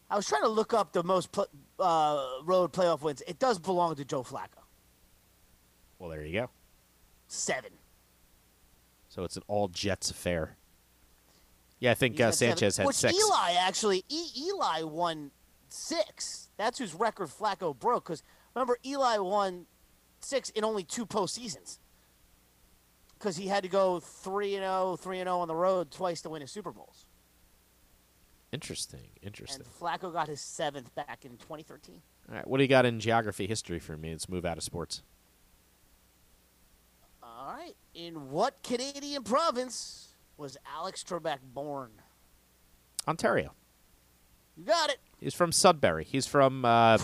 I 0.10 0.16
was 0.16 0.28
trying 0.28 0.44
to 0.44 0.50
look 0.50 0.74
up 0.74 0.94
the 0.94 1.04
most 1.04 1.32
pl- 1.32 1.48
uh, 1.80 2.26
road 2.44 2.74
playoff 2.74 3.02
wins. 3.02 3.24
It 3.28 3.40
does 3.40 3.60
belong 3.60 3.96
to 3.96 4.06
Joe 4.06 4.24
Flacco. 4.24 4.67
Well, 6.00 6.10
there 6.10 6.26
you 6.26 6.34
go. 6.34 6.50
Seven. 7.28 7.72
So 9.10 9.24
it's 9.24 9.36
an 9.36 9.44
all 9.48 9.68
Jets 9.68 10.12
affair. 10.12 10.58
Yeah, 11.80 11.92
I 11.92 11.94
think 11.96 12.20
uh, 12.20 12.32
seven. 12.32 12.58
Sanchez 12.58 12.78
had 12.78 12.88
Which 12.88 12.96
six. 12.96 13.14
Eli 13.14 13.54
actually, 13.60 14.04
e- 14.10 14.32
Eli 14.48 14.84
won 14.84 15.32
six. 15.70 16.50
That's 16.58 16.80
whose 16.80 16.94
record 16.94 17.30
Flacco 17.30 17.78
broke. 17.78 18.06
Because 18.06 18.24
remember, 18.56 18.78
Eli 18.86 19.18
won 19.18 19.66
six 20.22 20.50
in 20.52 20.64
only 20.64 20.84
two 20.84 21.06
postseasons. 21.06 21.80
Because 23.18 23.38
he 23.38 23.48
had 23.48 23.64
to 23.64 23.70
go 23.70 24.00
three 24.00 24.56
and 24.56 24.64
0, 24.64 24.96
3 24.96 25.20
and 25.20 25.28
zero 25.28 25.40
on 25.40 25.48
the 25.48 25.56
road 25.56 25.90
twice 25.90 26.22
to 26.22 26.30
win 26.30 26.42
his 26.42 26.52
Super 26.52 26.72
Bowls. 26.72 27.06
Interesting, 28.52 29.00
And 29.00 29.26
interesting. 29.28 29.66
Flacco 29.80 30.14
got 30.14 30.28
his 30.28 30.40
seventh 30.40 30.94
back 30.96 31.26
in 31.26 31.32
2013. 31.32 32.02
All 32.30 32.36
right, 32.36 32.48
what 32.48 32.58
do 32.58 32.64
you 32.64 32.70
got 32.70 32.86
in 32.86 33.00
geography 33.00 33.46
history 33.48 33.80
for 33.80 33.98
me? 33.98 34.12
Let's 34.12 34.30
move 34.30 34.46
out 34.46 34.58
of 34.58 34.64
sports. 34.64 35.02
All 37.48 37.54
right. 37.54 37.78
In 37.94 38.30
what 38.30 38.62
Canadian 38.62 39.24
province 39.24 40.10
was 40.36 40.58
Alex 40.76 41.02
Trebek 41.02 41.38
born? 41.54 41.92
Ontario. 43.08 43.54
You 44.58 44.66
got 44.66 44.90
it. 44.90 44.98
He's 45.18 45.34
from 45.34 45.54
Sudbury. 45.54 46.04
He's 46.04 46.28
from. 46.28 46.66
Uh, 46.66 46.98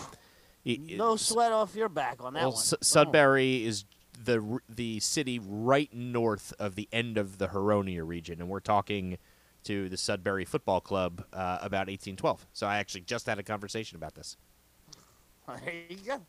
he- 0.61 0.77
No 0.97 1.15
sweat 1.15 1.53
off 1.53 1.75
your 1.75 1.87
back 1.87 2.21
on 2.21 2.33
that 2.33 2.41
well, 2.41 2.51
one. 2.51 2.59
S-. 2.59 2.73
Sudbury 2.81 3.63
is 3.63 3.85
the 4.21 4.59
the 4.67 4.99
city 4.99 5.39
right 5.39 5.93
north 5.93 6.53
of 6.59 6.75
the 6.75 6.89
end 6.91 7.17
of 7.17 7.37
the 7.37 7.47
Huronia 7.47 8.05
region, 8.05 8.41
and 8.41 8.49
we're 8.49 8.59
talking 8.59 9.17
to 9.63 9.87
the 9.87 9.95
Sudbury 9.95 10.43
Football 10.43 10.81
Club 10.81 11.23
uh, 11.31 11.59
about 11.61 11.87
1812. 11.87 12.45
So 12.51 12.67
I 12.67 12.79
actually 12.79 13.01
just 13.01 13.27
had 13.27 13.39
a 13.39 13.43
conversation 13.43 13.95
about 13.95 14.15
this. 14.15 14.35
There 15.47 15.73
you 15.89 15.97
go. 15.97 16.21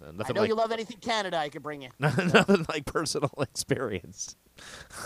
So 0.00 0.06
I 0.24 0.32
know 0.32 0.40
like 0.40 0.48
you 0.48 0.54
love 0.54 0.72
anything 0.72 0.96
Canada 0.98 1.36
I 1.36 1.50
could 1.50 1.62
bring 1.62 1.82
you. 1.82 1.90
nothing 1.98 2.66
like 2.68 2.86
personal 2.86 3.32
experience. 3.40 4.36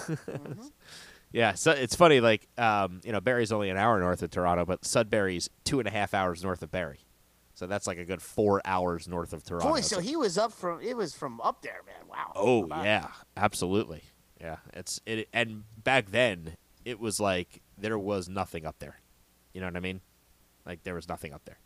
Mm-hmm. 0.06 0.62
Yeah, 1.32 1.54
so 1.54 1.72
it's 1.72 1.96
funny. 1.96 2.20
Like, 2.20 2.46
um, 2.56 3.00
you 3.02 3.10
know, 3.10 3.20
Barrie's 3.20 3.50
only 3.50 3.68
an 3.68 3.76
hour 3.76 3.98
north 3.98 4.22
of 4.22 4.30
Toronto, 4.30 4.64
but 4.64 4.84
Sudbury's 4.84 5.50
two 5.64 5.80
and 5.80 5.88
a 5.88 5.90
half 5.90 6.14
hours 6.14 6.44
north 6.44 6.62
of 6.62 6.70
Barry. 6.70 7.00
So 7.54 7.66
that's 7.66 7.88
like 7.88 7.98
a 7.98 8.04
good 8.04 8.22
four 8.22 8.62
hours 8.64 9.08
north 9.08 9.32
of 9.32 9.42
Toronto. 9.42 9.68
Boy, 9.68 9.80
so 9.80 9.98
he 9.98 10.14
was 10.14 10.38
up 10.38 10.52
from 10.52 10.80
it 10.80 10.96
was 10.96 11.12
from 11.12 11.40
up 11.40 11.62
there, 11.62 11.80
man. 11.86 12.08
Wow. 12.08 12.32
Oh 12.36 12.66
yeah, 12.84 13.08
absolutely. 13.36 14.04
Yeah, 14.40 14.58
it's 14.74 15.00
it. 15.06 15.28
And 15.32 15.64
back 15.82 16.12
then, 16.12 16.56
it 16.84 17.00
was 17.00 17.18
like 17.18 17.62
there 17.76 17.98
was 17.98 18.28
nothing 18.28 18.64
up 18.64 18.78
there. 18.78 19.00
You 19.52 19.60
know 19.60 19.66
what 19.66 19.76
I 19.76 19.80
mean? 19.80 20.02
Like 20.64 20.84
there 20.84 20.94
was 20.94 21.08
nothing 21.08 21.32
up 21.32 21.44
there. 21.46 21.58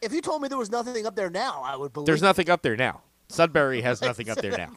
If 0.00 0.12
you 0.12 0.20
told 0.20 0.42
me 0.42 0.48
there 0.48 0.58
was 0.58 0.70
nothing 0.70 1.06
up 1.06 1.16
there 1.16 1.30
now, 1.30 1.62
I 1.64 1.76
would 1.76 1.92
believe. 1.92 2.06
There's 2.06 2.22
nothing 2.22 2.50
up 2.50 2.62
there 2.62 2.76
now. 2.76 3.02
Sudbury 3.28 3.80
has 3.82 4.00
nothing 4.00 4.30
up 4.30 4.38
there 4.38 4.56
now. 4.56 4.70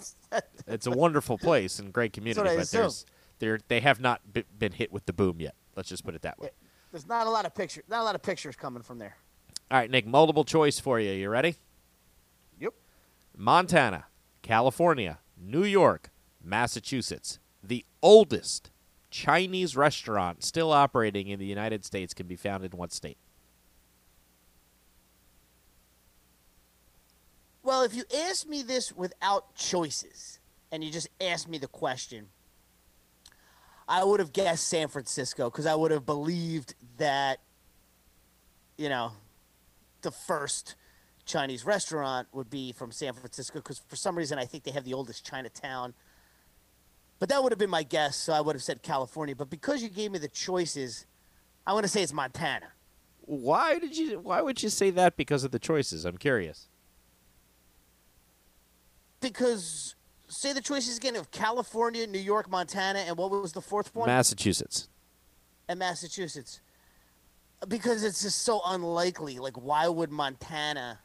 It's 0.67 0.88
a 0.88 0.91
wonderful 0.91 1.38
place 1.38 1.80
and 1.80 1.93
great 1.93 2.13
community, 2.13 2.41
but 2.43 2.63
assume. 2.63 2.82
there's 2.82 3.06
there 3.39 3.60
they 3.67 3.80
have 3.80 4.00
not 4.00 4.22
b- 4.32 4.43
been 4.58 4.72
hit 4.72 4.91
with 4.91 5.06
the 5.06 5.13
boom 5.13 5.39
yet. 5.39 5.56
Let's 5.76 5.89
just 5.89 6.04
put 6.04 6.15
it 6.15 6.22
that 6.24 6.39
way. 6.39 6.50
There's 6.91 7.08
not 7.08 7.28
a 7.28 7.30
lot 7.30 7.45
of 7.45 7.56
pictures. 7.56 7.84
Not 7.88 8.02
a 8.02 8.04
lot 8.04 8.15
of 8.15 8.22
pictures 8.22 8.56
coming 8.56 8.84
from 8.84 8.98
there. 8.98 9.17
All 9.69 9.78
right, 9.78 9.89
Nick, 9.89 10.06
multiple 10.06 10.43
choice 10.43 10.80
for 10.80 11.00
you. 11.00 11.12
You 11.12 11.30
ready? 11.30 11.56
Yep. 12.60 12.74
Montana, 13.38 14.06
California, 14.41 15.19
New 15.38 15.63
York, 15.63 16.12
Massachusetts. 16.43 17.39
The 17.63 17.86
oldest 18.02 18.72
Chinese 19.12 19.76
restaurant 19.78 20.43
still 20.43 20.72
operating 20.72 21.28
in 21.28 21.39
the 21.39 21.45
United 21.45 21.86
States 21.86 22.13
can 22.13 22.28
be 22.28 22.36
found 22.36 22.65
in 22.65 22.72
what 22.72 22.91
state? 22.91 23.17
Well, 27.63 27.84
if 27.84 27.93
you 27.93 28.04
asked 28.28 28.47
me 28.47 28.63
this 28.63 28.91
without 28.95 29.56
choices, 29.56 30.39
and 30.71 30.84
you 30.84 30.91
just 30.91 31.10
asked 31.19 31.47
me 31.47 31.58
the 31.58 31.67
question, 31.67 32.30
I 33.88 34.04
would 34.04 34.19
have 34.19 34.34
guessed 34.34 34.67
San 34.67 34.88
Francisco 34.88 35.50
because 35.50 35.65
I 35.65 35.76
would 35.76 35.91
have 35.91 36.06
believed 36.06 36.76
that, 36.97 37.39
you 38.78 38.89
know, 38.89 39.12
the 40.02 40.12
first 40.12 40.76
Chinese 41.26 41.65
restaurant 41.65 42.28
would 42.32 42.50
be 42.50 42.71
from 42.71 42.91
San 42.91 43.13
Francisco 43.13 43.60
because 43.60 43.80
for 43.88 43.95
some 43.95 44.17
reason 44.17 44.39
I 44.39 44.45
think 44.45 44.63
they 44.63 44.71
have 44.71 44.86
the 44.86 44.93
oldest 44.93 45.26
Chinatown. 45.26 45.93
But 47.19 47.30
that 47.30 47.43
would 47.43 47.52
have 47.52 47.60
been 47.60 47.69
my 47.69 47.84
guess, 47.84 48.15
so 48.15 48.34
I 48.34 48.41
would 48.41 48.56
have 48.56 48.63
said 48.63 48.82
California. 48.82 49.36
But 49.36 49.50
because 49.50 49.84
you 49.84 49.89
gave 49.89 50.12
me 50.12 50.17
the 50.17 50.28
choices, 50.28 51.06
I 51.67 51.74
want 51.74 51.84
to 51.84 51.88
say 51.89 52.02
it's 52.02 52.13
Montana. 52.13 52.67
Why 53.21 53.78
did 53.78 53.95
you 53.95 54.19
why 54.19 54.41
would 54.41 54.63
you 54.63 54.69
say 54.69 54.89
that 54.91 55.15
because 55.15 55.43
of 55.43 55.52
the 55.52 55.60
choices? 55.60 56.06
I'm 56.06 56.17
curious. 56.17 56.67
Because 59.21 59.95
say 60.27 60.53
the 60.53 60.62
choices 60.62 60.97
again 60.97 61.15
of 61.15 61.31
California, 61.31 62.05
New 62.07 62.19
York, 62.19 62.49
Montana, 62.49 62.99
and 62.99 63.17
what 63.17 63.31
was 63.31 63.53
the 63.53 63.62
fourth 63.62 63.93
one? 63.95 64.07
Massachusetts. 64.07 64.89
and 65.69 65.79
Massachusetts. 65.79 66.62
Because 67.67 68.03
it's 68.03 68.23
just 68.23 68.39
so 68.41 68.62
unlikely. 68.65 69.38
Like, 69.38 69.55
why 69.55 69.88
would 69.88 70.10
Montana 70.12 70.99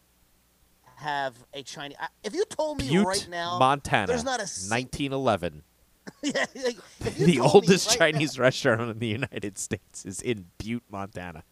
have 0.96 1.34
a 1.52 1.62
Chinese? 1.62 1.98
If 2.24 2.34
you 2.34 2.44
told 2.46 2.78
me 2.78 2.88
Butte, 2.88 3.06
right 3.06 3.28
now, 3.30 3.58
Montana. 3.58 4.06
there's 4.06 4.24
not 4.24 4.40
a 4.40 4.48
1911. 4.48 5.62
yeah, 6.22 6.46
like, 6.64 6.76
The 7.16 7.40
oldest 7.40 7.88
right 8.00 8.14
now- 8.14 8.18
Chinese 8.18 8.38
restaurant 8.38 8.80
in 8.90 8.98
the 8.98 9.06
United 9.08 9.58
States 9.58 10.06
is 10.06 10.22
in 10.22 10.46
Butte, 10.56 10.84
Montana. 10.90 11.44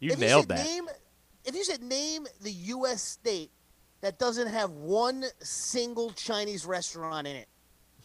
You 0.00 0.12
if 0.12 0.18
nailed 0.18 0.50
you 0.50 0.56
that. 0.56 0.66
Name, 0.66 0.88
if 1.46 1.54
you 1.54 1.64
said 1.64 1.82
name 1.82 2.26
the 2.42 2.50
U.S. 2.52 3.00
state 3.00 3.50
that 4.04 4.18
doesn't 4.18 4.48
have 4.48 4.70
one 4.70 5.24
single 5.40 6.10
Chinese 6.10 6.66
restaurant 6.66 7.26
in 7.26 7.36
it, 7.36 7.48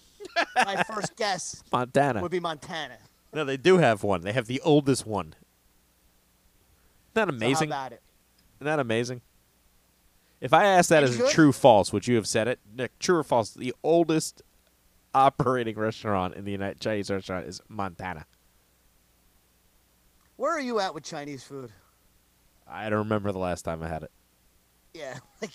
my 0.66 0.82
first 0.84 1.16
guess 1.18 1.62
Montana. 1.74 2.22
would 2.22 2.32
be 2.32 2.40
Montana. 2.40 2.98
No, 3.34 3.44
they 3.44 3.58
do 3.58 3.78
have 3.80 4.02
one. 4.02 4.22
They 4.22 4.32
have 4.32 4.48
the 4.48 4.62
oldest 4.62 5.06
one. 5.06 5.36
Isn't 7.16 7.16
that 7.16 7.28
So 7.28 7.32
how 7.32 7.36
amazing? 7.36 7.68
about 7.70 7.92
it? 7.92 8.02
Isn't 8.58 8.66
that 8.66 8.80
amazing? 8.80 9.22
If 10.40 10.54
I 10.54 10.66
asked 10.66 10.88
that 10.88 11.04
It's 11.04 11.20
as 11.20 11.20
a 11.20 11.30
true 11.34 11.52
false, 11.52 11.92
would 11.92 12.08
you 12.08 12.16
have 12.16 12.28
said 12.28 12.48
it? 12.48 12.60
Nick, 12.74 12.98
true 13.00 13.18
or 13.18 13.24
false? 13.24 13.52
The 13.52 13.74
oldest 13.84 14.42
operating 15.14 15.78
restaurant 15.78 16.34
in 16.36 16.46
the 16.46 16.52
United 16.52 16.80
Chinese 16.80 17.12
restaurant 17.12 17.46
is 17.46 17.62
Montana. 17.68 18.26
Where 20.38 20.54
are 20.54 20.62
you 20.62 20.80
at 20.80 20.94
with 20.94 21.04
Chinese 21.04 21.44
food? 21.44 21.72
I 22.66 22.90
don't 22.90 23.00
remember 23.00 23.34
the 23.34 23.40
last 23.40 23.64
time 23.64 23.84
I 23.84 23.90
had 23.90 24.04
it. 24.04 24.12
Yeah, 24.94 25.18
like, 25.42 25.52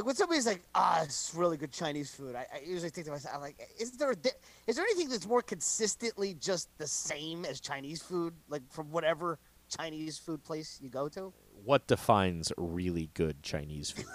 like 0.00 0.06
when 0.06 0.16
somebody's 0.16 0.46
like, 0.46 0.62
"Ah, 0.74 1.02
it's 1.02 1.34
really 1.34 1.58
good 1.58 1.72
Chinese 1.72 2.10
food," 2.10 2.34
I, 2.34 2.46
I 2.54 2.60
usually 2.66 2.88
think 2.88 3.04
to 3.04 3.10
myself, 3.12 3.34
I'm 3.34 3.42
like, 3.42 3.58
"Is 3.78 3.92
there 3.92 4.10
a 4.12 4.16
di- 4.16 4.30
is 4.66 4.76
there 4.76 4.84
anything 4.86 5.10
that's 5.10 5.26
more 5.26 5.42
consistently 5.42 6.32
just 6.32 6.70
the 6.78 6.86
same 6.86 7.44
as 7.44 7.60
Chinese 7.60 8.00
food, 8.00 8.32
like 8.48 8.62
from 8.70 8.90
whatever 8.90 9.38
Chinese 9.68 10.16
food 10.16 10.42
place 10.42 10.78
you 10.82 10.88
go 10.88 11.08
to?" 11.10 11.34
What 11.64 11.86
defines 11.86 12.50
really 12.56 13.10
good 13.12 13.42
Chinese 13.42 13.90
food? 13.90 14.06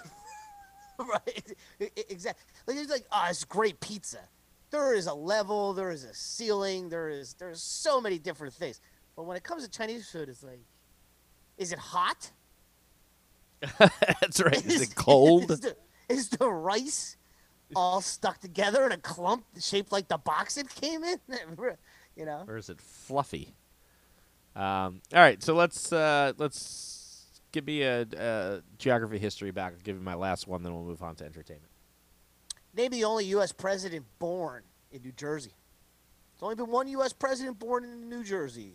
right? 0.98 1.54
Exactly. 2.10 2.45
Like 2.65 2.78
it's 2.78 2.91
like, 2.91 3.06
"Ah, 3.12 3.30
it's 3.30 3.43
great 3.45 3.80
pizza." 3.80 4.21
There 4.71 4.95
is 4.95 5.06
a 5.06 5.13
level, 5.13 5.74
there 5.74 5.91
is 5.91 6.04
a 6.04 6.15
ceiling, 6.15 6.89
there 6.89 7.10
is 7.10 7.36
there's 7.36 7.62
so 7.62 8.02
many 8.02 8.17
different 8.17 8.56
things. 8.56 8.82
But 9.15 9.26
when 9.28 9.38
it 9.38 9.43
comes 9.43 9.63
to 9.63 9.69
Chinese 9.69 10.10
food, 10.10 10.30
it's 10.30 10.41
like, 10.41 10.62
is 11.60 11.71
it 11.71 11.80
hot? 11.80 12.32
That's 14.21 14.41
right. 14.41 14.65
Is 14.65 14.82
it 14.82 14.95
cold? 14.95 15.51
Is 15.51 15.60
the, 15.60 15.75
is 16.10 16.30
the 16.30 16.49
rice 16.49 17.17
all 17.75 18.01
stuck 18.01 18.39
together 18.39 18.86
in 18.86 18.91
a 18.91 18.97
clump 18.97 19.45
shaped 19.60 19.91
like 19.91 20.08
the 20.08 20.17
box 20.17 20.58
it 20.58 20.69
came 20.69 21.04
in? 21.04 21.19
you 22.15 22.25
know? 22.25 22.43
or 22.47 22.58
is 22.58 22.69
it 22.69 22.80
fluffy? 22.80 23.54
Um, 24.56 25.01
all 25.13 25.19
right, 25.19 25.43
so 25.43 25.54
let's 25.54 25.91
uh, 25.91 26.32
let's 26.38 27.41
give 27.51 27.67
me 27.67 27.82
a, 27.82 28.06
a 28.17 28.62
geography 28.78 29.17
history 29.17 29.51
back. 29.51 29.73
I'll 29.73 29.80
give 29.80 29.97
you 29.97 30.01
my 30.01 30.13
last 30.13 30.47
one, 30.47 30.63
then 30.63 30.73
we'll 30.73 30.86
move 30.86 31.04
on 31.04 31.15
to 31.15 31.25
entertainment. 31.25 31.71
Name 32.73 32.91
the 32.91 33.04
only 33.04 33.25
U.S. 33.25 33.51
president 33.51 34.06
born 34.19 34.63
in 34.91 35.01
New 35.01 35.12
Jersey. 35.12 35.54
There's 36.34 36.43
only 36.43 36.56
been 36.56 36.69
one 36.69 36.88
U.S. 36.88 37.13
president 37.13 37.60
born 37.60 37.84
in 37.84 38.10
New 38.10 38.23
Jersey. 38.23 38.73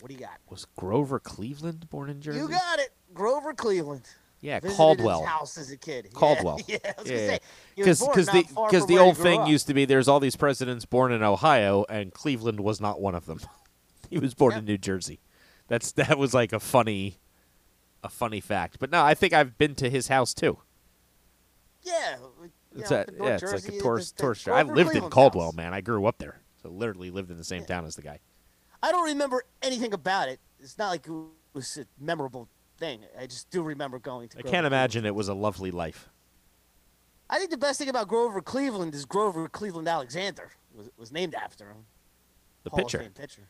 What 0.00 0.08
do 0.08 0.14
you 0.14 0.20
got? 0.20 0.38
Was 0.48 0.66
Grover 0.76 1.18
Cleveland 1.18 1.88
born 1.90 2.10
in 2.10 2.20
Jersey? 2.20 2.38
You 2.38 2.48
got 2.48 2.78
it. 2.78 2.90
Grover 3.12 3.52
Cleveland. 3.52 4.02
yeah, 4.40 4.60
Visited 4.60 4.76
Caldwell. 4.76 5.20
His 5.20 5.28
house 5.28 5.58
as 5.58 5.70
a 5.70 5.76
kid. 5.76 6.06
Yeah, 6.06 6.10
Caldwell. 6.18 6.60
Yeah, 6.66 6.78
Yeah, 6.84 6.92
gonna 6.96 7.10
yeah. 7.10 7.16
say 7.16 7.38
he 7.76 7.82
was 7.82 8.00
born 8.00 8.12
because 8.12 8.26
the 8.28 8.42
because 8.42 8.86
the 8.86 8.98
old 8.98 9.16
thing 9.16 9.40
up. 9.40 9.48
used 9.48 9.66
to 9.66 9.74
be 9.74 9.84
there's 9.84 10.08
all 10.08 10.20
these 10.20 10.36
presidents 10.36 10.84
born 10.84 11.12
in 11.12 11.22
Ohio 11.22 11.84
and 11.88 12.12
Cleveland 12.12 12.60
was 12.60 12.80
not 12.80 13.00
one 13.00 13.14
of 13.14 13.26
them. 13.26 13.40
he 14.10 14.18
was 14.18 14.34
born 14.34 14.54
in 14.54 14.64
New 14.64 14.78
Jersey. 14.78 15.20
That's 15.68 15.92
that 15.92 16.18
was 16.18 16.32
like 16.34 16.52
a 16.52 16.60
funny 16.60 17.18
a 18.02 18.08
funny 18.08 18.40
fact. 18.40 18.78
But 18.80 18.90
no, 18.90 19.02
I 19.04 19.14
think 19.14 19.32
I've 19.32 19.58
been 19.58 19.74
to 19.76 19.90
his 19.90 20.08
house 20.08 20.32
too. 20.34 20.58
Yeah. 21.82 22.16
It's 22.76 22.90
know, 22.90 22.98
a, 22.98 23.00
up 23.00 23.08
in 23.08 23.18
North 23.18 23.28
yeah, 23.28 23.48
it's 23.50 23.66
like 23.66 23.74
a 23.74 23.80
tourist 23.80 24.16
tourist. 24.16 24.48
I 24.48 24.62
lived 24.62 24.94
in 24.94 25.08
Caldwell, 25.10 25.46
house. 25.46 25.54
man. 25.56 25.74
I 25.74 25.80
grew 25.80 26.06
up 26.06 26.18
there, 26.18 26.40
so 26.62 26.68
literally 26.70 27.10
lived 27.10 27.30
in 27.30 27.36
the 27.36 27.44
same 27.44 27.64
town 27.64 27.84
as 27.84 27.96
the 27.96 28.02
guy. 28.02 28.20
I 28.82 28.92
don't 28.92 29.04
remember 29.04 29.44
anything 29.62 29.92
about 29.92 30.28
it. 30.28 30.40
It's 30.58 30.78
not 30.78 30.88
like 30.88 31.06
it 31.06 31.12
was 31.52 31.78
a 31.78 31.86
memorable 32.02 32.48
thing. 32.78 33.00
I 33.18 33.26
just 33.26 33.50
do 33.50 33.62
remember 33.62 33.98
going 33.98 34.28
to. 34.30 34.38
I 34.38 34.42
Grover 34.42 34.54
can't 34.54 34.66
imagine 34.66 35.04
it 35.04 35.14
was 35.14 35.28
a 35.28 35.34
lovely 35.34 35.70
life. 35.70 36.08
I 37.28 37.38
think 37.38 37.50
the 37.50 37.58
best 37.58 37.78
thing 37.78 37.88
about 37.88 38.08
Grover 38.08 38.40
Cleveland 38.40 38.94
is 38.94 39.04
Grover 39.04 39.48
Cleveland 39.48 39.86
Alexander 39.86 40.50
was, 40.74 40.90
was 40.96 41.12
named 41.12 41.34
after 41.34 41.70
him. 41.70 41.84
The 42.64 42.70
Hall 42.70 42.80
pitcher. 42.80 43.08
Pitcher. 43.14 43.48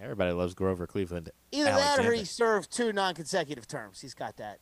Everybody 0.00 0.32
loves 0.32 0.54
Grover 0.54 0.86
Cleveland. 0.86 1.30
Either 1.52 1.70
that 1.70 1.98
or 1.98 2.12
he 2.12 2.24
served 2.24 2.72
two 2.72 2.90
non-consecutive 2.90 3.68
terms. 3.68 4.00
He's 4.00 4.14
got 4.14 4.38
that. 4.38 4.58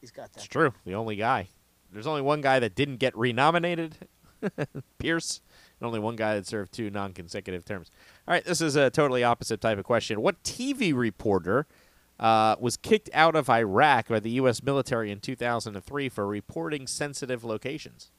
He's 0.00 0.12
got 0.12 0.32
that. 0.32 0.38
It's 0.38 0.46
true. 0.46 0.72
The 0.84 0.94
only 0.94 1.16
guy. 1.16 1.48
There's 1.92 2.06
only 2.06 2.22
one 2.22 2.40
guy 2.40 2.60
that 2.60 2.76
didn't 2.76 2.98
get 2.98 3.16
renominated, 3.16 3.96
Pierce, 4.98 5.40
and 5.80 5.86
only 5.86 5.98
one 5.98 6.16
guy 6.16 6.34
that 6.34 6.46
served 6.46 6.72
two 6.72 6.90
non-consecutive 6.90 7.64
terms. 7.64 7.90
All 8.28 8.32
right, 8.32 8.44
this 8.44 8.60
is 8.60 8.76
a 8.76 8.90
totally 8.90 9.24
opposite 9.24 9.60
type 9.60 9.78
of 9.78 9.84
question. 9.84 10.20
What 10.20 10.42
TV 10.44 10.94
reporter 10.94 11.66
uh, 12.18 12.56
was 12.60 12.76
kicked 12.76 13.10
out 13.14 13.34
of 13.34 13.48
Iraq 13.48 14.08
by 14.08 14.20
the 14.20 14.30
U.S. 14.32 14.62
military 14.62 15.10
in 15.10 15.20
2003 15.20 16.08
for 16.08 16.26
reporting 16.26 16.86
sensitive 16.86 17.44
locations? 17.44 18.10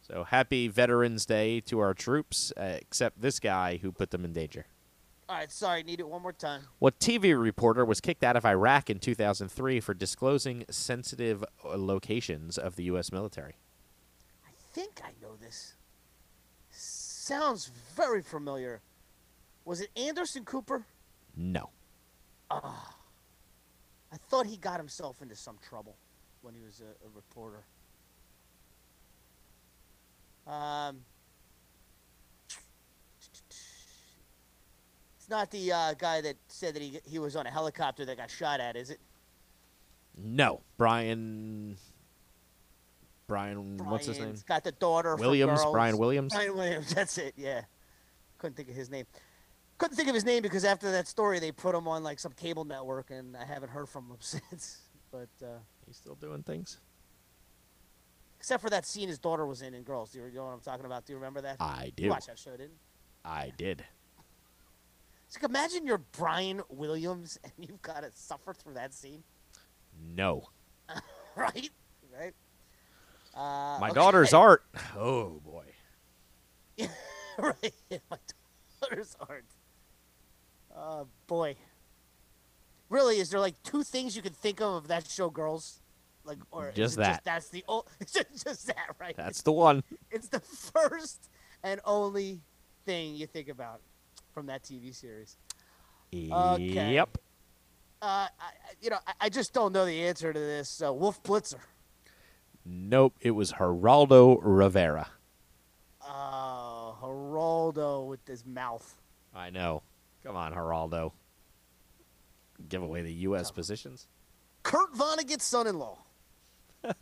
So 0.00 0.24
happy 0.24 0.68
Veterans 0.68 1.26
Day 1.26 1.60
to 1.60 1.80
our 1.80 1.94
troops, 1.94 2.52
uh, 2.56 2.76
except 2.80 3.20
this 3.20 3.40
guy 3.40 3.78
who 3.78 3.90
put 3.90 4.10
them 4.10 4.24
in 4.24 4.32
danger. 4.32 4.66
All 5.26 5.36
right, 5.36 5.50
sorry, 5.50 5.82
need 5.82 6.00
it 6.00 6.08
one 6.08 6.20
more 6.20 6.34
time. 6.34 6.64
What 6.78 7.00
TV 7.00 7.40
reporter 7.40 7.84
was 7.84 8.02
kicked 8.02 8.22
out 8.22 8.36
of 8.36 8.44
Iraq 8.44 8.90
in 8.90 8.98
2003 8.98 9.80
for 9.80 9.94
disclosing 9.94 10.66
sensitive 10.68 11.42
uh, 11.64 11.78
locations 11.78 12.58
of 12.58 12.76
the 12.76 12.84
U.S. 12.84 13.10
military? 13.10 13.54
I 14.46 14.50
think 14.74 15.00
I 15.02 15.12
know 15.22 15.36
this. 15.40 15.74
Sounds 17.24 17.70
very 17.96 18.20
familiar. 18.20 18.82
Was 19.64 19.80
it 19.80 19.88
Anderson 19.96 20.44
Cooper? 20.44 20.84
No. 21.34 21.70
I 22.50 22.68
thought 24.28 24.44
he 24.44 24.58
got 24.58 24.76
himself 24.76 25.22
into 25.22 25.34
some 25.34 25.56
trouble 25.66 25.96
when 26.42 26.52
he 26.52 26.60
was 26.60 26.82
a, 26.82 27.06
a 27.06 27.08
reporter. 27.14 27.64
Um, 30.46 30.98
it's 35.16 35.30
not 35.30 35.50
the 35.50 35.72
uh, 35.72 35.94
guy 35.94 36.20
that 36.20 36.36
said 36.48 36.74
that 36.74 36.82
he 36.82 37.00
he 37.06 37.18
was 37.18 37.36
on 37.36 37.46
a 37.46 37.50
helicopter 37.50 38.04
that 38.04 38.18
got 38.18 38.30
shot 38.30 38.60
at, 38.60 38.76
is 38.76 38.90
it? 38.90 39.00
No. 40.14 40.60
Brian. 40.76 41.78
Brian, 43.26 43.78
what's 43.78 44.06
his 44.06 44.18
name? 44.18 44.34
Got 44.46 44.64
the 44.64 44.72
daughter. 44.72 45.16
Williams? 45.16 45.60
Brian 45.72 45.96
Williams? 45.98 46.34
Brian 46.34 46.54
Williams. 46.56 46.94
That's 46.94 47.16
it. 47.18 47.34
Yeah. 47.36 47.62
Couldn't 48.38 48.56
think 48.56 48.68
of 48.68 48.74
his 48.74 48.90
name. 48.90 49.06
Couldn't 49.78 49.96
think 49.96 50.08
of 50.08 50.14
his 50.14 50.24
name 50.24 50.42
because 50.42 50.64
after 50.64 50.90
that 50.92 51.08
story, 51.08 51.38
they 51.38 51.50
put 51.50 51.74
him 51.74 51.88
on 51.88 52.04
like 52.04 52.18
some 52.18 52.32
cable 52.32 52.64
network, 52.64 53.10
and 53.10 53.36
I 53.36 53.44
haven't 53.44 53.70
heard 53.70 53.88
from 53.88 54.04
him 54.10 54.16
since. 54.20 54.82
But 55.10 55.28
uh, 55.42 55.58
He's 55.86 55.96
still 55.96 56.14
doing 56.16 56.42
things? 56.42 56.78
except 58.38 58.62
for 58.62 58.68
that 58.68 58.84
scene 58.84 59.08
his 59.08 59.18
daughter 59.18 59.46
was 59.46 59.62
in 59.62 59.72
in 59.72 59.82
Girls. 59.84 60.10
Do 60.12 60.18
you, 60.18 60.30
know 60.34 60.44
what 60.44 60.52
I'm 60.52 60.60
talking 60.60 60.84
about? 60.84 61.06
Do 61.06 61.14
you 61.14 61.18
remember 61.18 61.40
that? 61.40 61.56
I 61.60 61.84
You 61.96 62.04
do. 62.04 62.08
watched 62.10 62.26
that 62.26 62.38
show, 62.38 62.50
didn't? 62.50 62.76
I 63.24 63.52
did. 63.56 63.82
It's 65.26 65.36
like 65.42 65.48
imagine 65.48 65.86
you're 65.86 66.02
Brian 66.12 66.60
Williams 66.68 67.38
and 67.44 67.52
you've 67.56 67.80
got 67.80 68.02
to 68.02 68.10
suffer 68.12 68.52
through 68.52 68.74
that 68.74 68.92
scene, 68.92 69.22
No. 70.14 70.48
right? 71.36 71.70
Right. 72.14 72.34
Uh, 73.34 73.78
My 73.80 73.88
okay. 73.88 73.94
daughter's 73.94 74.32
art. 74.32 74.64
Oh, 74.96 75.40
boy. 75.44 75.64
right. 77.38 77.74
My 78.10 78.18
daughter's 78.80 79.16
art. 79.28 79.44
Oh 80.76 81.06
boy. 81.26 81.56
Really, 82.88 83.18
is 83.18 83.30
there 83.30 83.40
like 83.40 83.54
two 83.62 83.82
things 83.82 84.14
you 84.16 84.22
can 84.22 84.32
think 84.32 84.60
of 84.60 84.74
of 84.74 84.88
that 84.88 85.08
show, 85.08 85.30
girls? 85.30 85.80
Like, 86.24 86.38
or 86.50 86.72
Just 86.74 86.94
it 86.94 87.00
that. 87.00 87.22
that's 87.24 87.48
the 87.50 87.64
o- 87.68 87.84
just, 88.00 88.44
just 88.44 88.66
that, 88.68 88.96
right? 88.98 89.16
That's 89.16 89.42
the 89.42 89.52
one. 89.52 89.82
It's 90.10 90.28
the 90.28 90.40
first 90.40 91.28
and 91.62 91.80
only 91.84 92.40
thing 92.86 93.14
you 93.14 93.26
think 93.26 93.48
about 93.48 93.80
from 94.32 94.46
that 94.46 94.62
TV 94.64 94.94
series. 94.94 95.36
Okay. 96.14 96.94
Yep. 96.94 97.18
Uh, 98.02 98.04
I, 98.06 98.28
I- 98.40 98.50
you 98.80 98.90
know, 98.90 98.98
I, 99.06 99.12
I 99.22 99.28
just 99.28 99.52
don't 99.52 99.72
know 99.72 99.84
the 99.86 100.02
answer 100.06 100.32
to 100.32 100.38
this. 100.38 100.82
Uh, 100.84 100.92
Wolf 100.92 101.22
Blitzer. 101.22 101.58
Nope. 102.64 103.14
It 103.20 103.32
was 103.32 103.52
Geraldo 103.52 104.38
Rivera. 104.42 105.08
Oh, 106.02 106.96
Geraldo 107.02 108.06
with 108.08 108.26
his 108.26 108.44
mouth. 108.46 109.00
I 109.34 109.50
know. 109.50 109.82
Come 110.22 110.36
on, 110.36 110.52
Geraldo. 110.52 111.12
Give 112.68 112.82
away 112.82 113.02
the 113.02 113.12
U.S. 113.12 113.50
positions. 113.50 114.06
Kurt 114.62 114.94
Vonnegut's 114.94 115.44
son-in-law, 115.44 115.98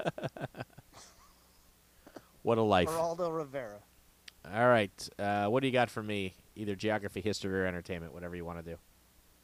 What 2.42 2.58
a 2.58 2.62
life. 2.62 2.88
Geraldo 2.88 3.32
Rivera. 3.36 3.78
All 4.52 4.66
right. 4.66 5.08
Uh, 5.18 5.46
what 5.46 5.60
do 5.60 5.68
you 5.68 5.72
got 5.72 5.90
for 5.90 6.02
me? 6.02 6.34
Either 6.56 6.74
geography, 6.74 7.20
history, 7.20 7.60
or 7.60 7.66
entertainment, 7.66 8.12
whatever 8.12 8.34
you 8.34 8.44
want 8.44 8.58
to 8.58 8.64
do. 8.68 8.76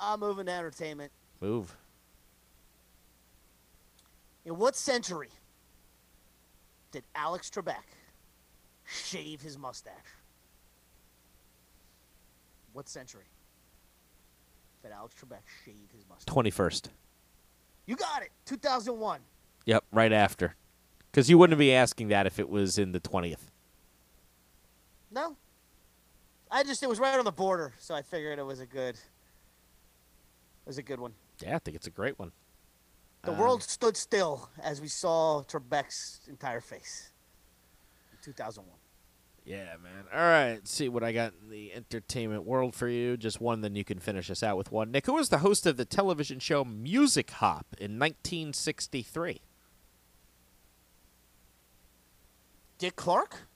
I'm 0.00 0.18
moving 0.20 0.46
to 0.46 0.52
entertainment. 0.52 1.12
Move. 1.40 1.76
In 4.44 4.56
what 4.58 4.74
century 4.74 5.28
did 6.90 7.04
Alex 7.14 7.50
Trebek 7.50 7.84
shave 8.84 9.40
his 9.40 9.58
mustache? 9.58 9.92
What 12.72 12.88
century 12.88 13.24
did 14.82 14.92
Alex 14.92 15.14
Trebek 15.14 15.42
shave 15.64 15.90
his 15.94 16.04
mustache? 16.08 16.34
21st. 16.34 16.88
You 17.86 17.96
got 17.96 18.22
it. 18.22 18.30
2001. 18.46 19.20
Yep, 19.66 19.84
right 19.92 20.12
after. 20.12 20.54
Because 21.10 21.28
you 21.30 21.38
wouldn't 21.38 21.58
be 21.58 21.74
asking 21.74 22.08
that 22.08 22.26
if 22.26 22.38
it 22.38 22.48
was 22.48 22.78
in 22.78 22.92
the 22.92 23.00
20th. 23.00 23.50
No. 25.10 25.36
I 26.50 26.62
just 26.62 26.82
it 26.82 26.88
was 26.88 26.98
right 26.98 27.18
on 27.18 27.24
the 27.24 27.32
border, 27.32 27.72
so 27.78 27.94
I 27.94 28.02
figured 28.02 28.38
it 28.38 28.44
was 28.44 28.60
a 28.60 28.66
good 28.66 28.94
it 28.94 30.66
was 30.66 30.78
a 30.78 30.82
good 30.82 31.00
one. 31.00 31.12
Yeah, 31.42 31.56
I 31.56 31.58
think 31.58 31.76
it's 31.76 31.86
a 31.86 31.90
great 31.90 32.18
one. 32.18 32.32
The 33.22 33.32
Um, 33.32 33.38
world 33.38 33.62
stood 33.62 33.96
still 33.96 34.50
as 34.62 34.80
we 34.80 34.88
saw 34.88 35.42
Trebek's 35.42 36.20
entire 36.28 36.60
face. 36.60 37.12
In 38.12 38.18
2001. 38.22 38.78
Yeah, 39.44 39.76
man. 39.82 40.04
All 40.12 40.18
right, 40.20 40.54
let's 40.54 40.70
see 40.70 40.88
what 40.90 41.02
I 41.02 41.12
got 41.12 41.32
in 41.42 41.48
the 41.48 41.72
entertainment 41.72 42.44
world 42.44 42.74
for 42.74 42.86
you. 42.86 43.16
Just 43.16 43.40
one, 43.40 43.62
then 43.62 43.74
you 43.74 43.84
can 43.84 43.98
finish 43.98 44.30
us 44.30 44.42
out 44.42 44.58
with 44.58 44.70
one. 44.70 44.90
Nick, 44.90 45.06
who 45.06 45.14
was 45.14 45.30
the 45.30 45.38
host 45.38 45.66
of 45.66 45.76
the 45.78 45.86
television 45.86 46.38
show 46.38 46.64
Music 46.64 47.30
Hop 47.30 47.66
in 47.78 47.98
1963? 47.98 49.40
Dick 52.76 52.94
Clark? 52.96 53.48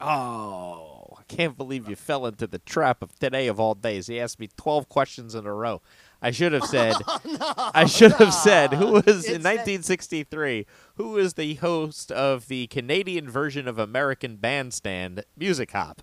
Oh, 0.00 1.16
I 1.18 1.22
can't 1.26 1.56
believe 1.56 1.88
you 1.88 1.96
fell 1.96 2.24
into 2.26 2.46
the 2.46 2.60
trap 2.60 3.02
of 3.02 3.18
today 3.18 3.48
of 3.48 3.58
all 3.58 3.74
days. 3.74 4.06
He 4.06 4.20
asked 4.20 4.38
me 4.38 4.48
12 4.56 4.88
questions 4.88 5.34
in 5.34 5.44
a 5.46 5.52
row. 5.52 5.82
I 6.20 6.30
should 6.32 6.52
have 6.52 6.64
said, 6.64 6.94
oh, 7.06 7.70
I 7.74 7.84
should 7.86 8.12
have 8.14 8.34
said, 8.34 8.72
who 8.74 8.86
was 8.92 9.06
in 9.06 9.36
It's 9.36 9.44
that- 9.44 9.58
1963, 9.66 10.66
who 10.96 11.10
was 11.10 11.34
the 11.34 11.54
host 11.54 12.10
of 12.10 12.48
the 12.48 12.66
Canadian 12.68 13.28
version 13.30 13.68
of 13.68 13.78
American 13.78 14.36
Bandstand 14.36 15.24
Music 15.36 15.70
Hop? 15.72 16.02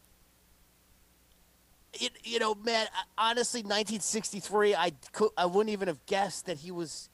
You, 2.00 2.10
you 2.24 2.40
know, 2.40 2.56
man, 2.56 2.88
honestly, 3.18 3.60
1963, 3.62 4.76
I, 4.76 4.92
cou- 5.14 5.32
I 5.38 5.46
wouldn't 5.46 5.72
even 5.72 5.88
have 5.88 6.06
guessed 6.06 6.46
that 6.46 6.58
he 6.58 6.72
was 6.72 7.10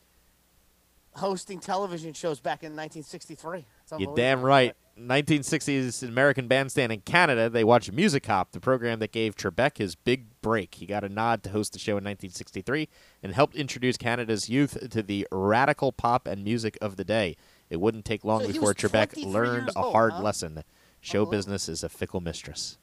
hosting 1.13 1.59
television 1.59 2.13
shows 2.13 2.39
back 2.39 2.63
in 2.63 2.71
1963. 2.71 3.65
You're 3.99 4.15
damn 4.15 4.41
right. 4.41 4.75
1960s 4.97 6.04
American 6.04 6.47
Bandstand 6.47 6.91
in 6.91 7.01
Canada, 7.01 7.49
they 7.49 7.63
watched 7.63 7.91
Music 7.91 8.25
Hop, 8.25 8.51
the 8.51 8.60
program 8.60 8.99
that 8.99 9.12
gave 9.12 9.36
Trebek 9.36 9.77
his 9.77 9.95
big 9.95 10.25
break. 10.41 10.75
He 10.75 10.86
got 10.86 11.04
a 11.04 11.10
nod 11.10 11.43
to 11.43 11.49
host 11.49 11.73
the 11.73 11.80
show 11.80 11.93
in 11.93 12.04
1963 12.04 12.88
and 13.23 13.34
helped 13.34 13.56
introduce 13.56 13.97
Canada's 13.97 14.49
youth 14.49 14.89
to 14.89 15.01
the 15.01 15.27
radical 15.32 15.91
pop 15.91 16.27
and 16.27 16.43
music 16.43 16.77
of 16.82 16.97
the 16.97 17.06
day. 17.06 17.36
It 17.69 17.80
wouldn't 17.80 18.06
take 18.06 18.25
long 18.25 18.41
So 18.41 18.47
before 18.47 18.73
Trebek 18.73 19.25
learned 19.25 19.67
years 19.67 19.75
a 19.75 19.91
hard 19.91 20.13
huh? 20.13 20.21
lesson. 20.21 20.63
Show 20.99 21.25
business 21.25 21.67
is 21.67 21.84
a 21.84 21.89
fickle 21.89 22.21
mistress. 22.21 22.77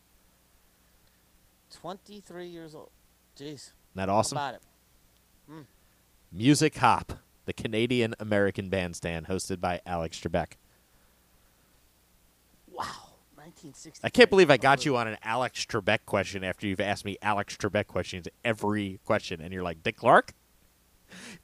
23 1.70 2.46
years 2.46 2.74
old. 2.74 2.90
Jeez. 3.38 3.52
Isn't 3.52 3.72
that 3.94 4.08
awesome? 4.08 4.38
It? 4.38 4.62
Hmm. 5.48 5.60
Music 6.32 6.76
Hop, 6.78 7.12
the 7.44 7.52
Canadian 7.52 8.14
American 8.18 8.68
bandstand 8.68 9.26
hosted 9.26 9.60
by 9.60 9.80
Alex 9.86 10.18
Trebek. 10.18 10.54
Wow. 13.48 13.54
1960. 13.54 14.00
I 14.04 14.10
can't 14.10 14.30
believe 14.30 14.50
I 14.50 14.56
got 14.56 14.84
you 14.84 14.96
on 14.96 15.08
an 15.08 15.16
Alex 15.22 15.64
Trebek 15.64 16.00
question 16.06 16.44
after 16.44 16.66
you've 16.66 16.80
asked 16.80 17.04
me 17.04 17.16
Alex 17.22 17.56
Trebek 17.56 17.86
questions 17.86 18.28
every 18.44 19.00
question, 19.04 19.40
and 19.40 19.52
you're 19.52 19.62
like 19.62 19.82
Dick 19.82 19.96
Clark. 19.96 20.32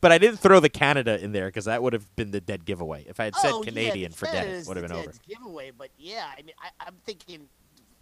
But 0.02 0.12
I 0.12 0.18
didn't 0.18 0.40
throw 0.40 0.60
the 0.60 0.68
Canada 0.68 1.18
in 1.18 1.32
there 1.32 1.46
because 1.46 1.64
that 1.64 1.82
would 1.82 1.94
have 1.94 2.14
been 2.16 2.32
the 2.32 2.40
dead 2.40 2.66
giveaway. 2.66 3.06
If 3.08 3.18
I 3.18 3.24
had 3.24 3.34
said 3.36 3.50
oh, 3.50 3.62
Canadian, 3.62 4.10
yeah, 4.10 4.16
forget 4.16 4.34
Canada 4.34 4.58
it. 4.58 4.68
Would 4.68 4.76
have 4.76 4.88
been 4.88 4.96
over. 4.96 5.12
Giveaway, 5.26 5.70
but 5.70 5.88
yeah, 5.96 6.26
I 6.30 6.42
mean, 6.42 6.54
I, 6.62 6.68
I'm 6.86 6.96
thinking, 7.06 7.48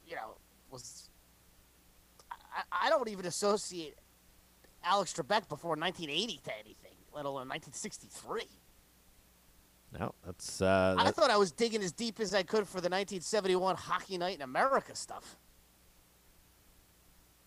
you 0.05 0.17
know, 0.17 0.35
was 0.73 1.09
I, 2.33 2.87
I 2.87 2.91
don't 2.91 3.09
even 3.09 3.27
associate 3.27 3.95
Alex 4.83 5.13
Trebek 5.13 5.49
before 5.49 5.77
1980 5.77 6.41
to 6.45 6.53
anything, 6.59 6.97
let 7.15 7.27
alone 7.27 7.49
1963. 7.49 8.43
No, 9.99 10.15
that's 10.25 10.63
uh, 10.63 10.97
I 10.99 11.11
thought 11.11 11.31
I 11.31 11.37
was 11.37 11.53
digging 11.53 11.83
as 11.83 11.93
deep 11.93 12.19
as 12.19 12.35
I 12.35 12.43
could 12.43 12.67
for 12.67 12.81
the 12.81 12.89
1971 12.89 13.77
Hockey 13.77 14.17
Night 14.17 14.37
in 14.37 14.43
America 14.43 14.95
stuff. 14.95 15.37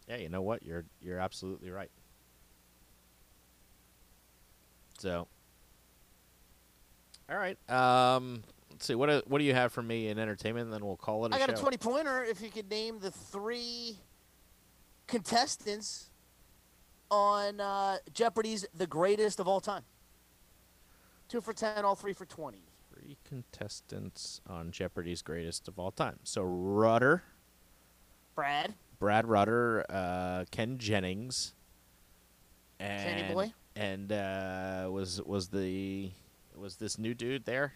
yeah. 0.08 0.18
You 0.18 0.30
know 0.30 0.44
what? 0.44 0.64
You're 0.64 0.86
you're 1.02 1.20
absolutely 1.20 1.72
right. 1.72 1.90
So, 5.00 5.28
all 7.30 7.38
right. 7.38 7.58
Um, 7.70 8.44
let's 8.72 8.86
see. 8.86 8.96
What 8.96 9.08
do, 9.08 9.22
what 9.26 9.40
do 9.40 9.44
you 9.44 9.54
have 9.54 9.74
for 9.74 9.82
me 9.82 10.08
in 10.08 10.20
entertainment? 10.20 10.66
And 10.66 10.74
then 10.74 10.86
we'll 10.86 10.98
call 10.98 11.26
it. 11.26 11.32
a 11.32 11.36
I 11.36 11.40
got 11.40 11.50
a 11.50 11.54
20 11.54 11.78
pointer 11.78 12.24
if 12.24 12.42
you 12.42 12.50
could 12.50 12.70
name 12.70 13.00
the 13.00 13.12
three 13.12 13.98
contestants 15.08 16.12
on 17.12 17.60
uh, 17.60 17.98
Jeopardy's 18.14 18.66
The 18.74 18.88
Greatest 18.88 19.40
of 19.40 19.48
All 19.48 19.60
Time. 19.60 19.84
Two 21.28 21.42
for 21.42 21.54
10, 21.54 21.84
all 21.86 21.96
three 21.96 22.14
for 22.14 22.26
20. 22.26 22.60
Three 22.94 23.18
contestants 23.24 24.42
on 24.48 24.72
Jeopardy's 24.72 25.22
Greatest 25.22 25.68
of 25.68 25.80
All 25.80 25.92
Time. 25.92 26.20
So 26.24 26.44
Rutter, 26.44 27.24
Brad, 28.36 28.76
Brad 29.00 29.28
Rutter, 29.28 29.86
uh, 29.90 30.46
Ken 30.52 30.78
Jennings, 30.78 31.54
and 32.80 33.20
Danny 33.20 33.34
Boy? 33.34 33.54
and 33.76 34.12
uh, 34.12 34.88
was 34.92 35.22
was 35.24 35.50
the 35.50 36.12
was 36.56 36.76
this 36.78 36.98
new 36.98 37.14
dude 37.14 37.46
there? 37.46 37.74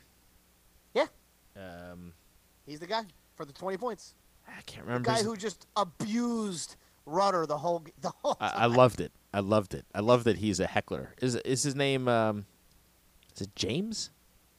Yeah. 0.94 1.08
Um, 1.58 2.14
he's 2.66 2.80
the 2.80 2.88
guy 2.88 3.04
for 3.36 3.46
the 3.46 3.54
20 3.54 3.78
points. 3.78 4.14
I 4.48 4.62
can't 4.62 4.86
remember. 4.86 5.10
The 5.10 5.18
guy 5.18 5.24
who 5.24 5.36
just 5.36 5.68
abused 5.76 6.76
Rutter 7.06 7.46
the 7.46 7.58
whole 7.58 7.84
the 8.00 8.12
whole 8.22 8.38
I, 8.40 8.50
I 8.50 8.66
loved 8.68 9.02
it. 9.02 9.12
I 9.34 9.40
loved 9.40 9.74
it. 9.74 9.86
I 9.94 10.00
love 10.02 10.24
that 10.26 10.38
he's 10.38 10.60
a 10.60 10.68
heckler. 10.68 11.16
Is 11.22 11.36
is 11.36 11.64
his 11.64 11.76
name? 11.76 12.08
Um, 12.08 12.46
is 13.36 13.42
it 13.42 13.56
James? 13.56 14.12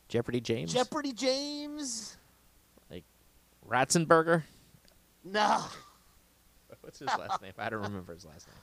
Jeopardy 0.09 0.41
James? 0.41 0.73
Jeopardy 0.73 1.13
James. 1.13 2.17
Like 2.91 3.05
Ratzenberger? 3.69 4.43
No. 5.25 5.65
What's 6.81 6.99
his 6.99 7.09
last 7.09 7.43
name? 7.43 7.53
I 7.59 7.69
don't 7.71 7.83
remember 7.83 8.15
his 8.15 8.25
last 8.25 8.47
name. 8.49 8.57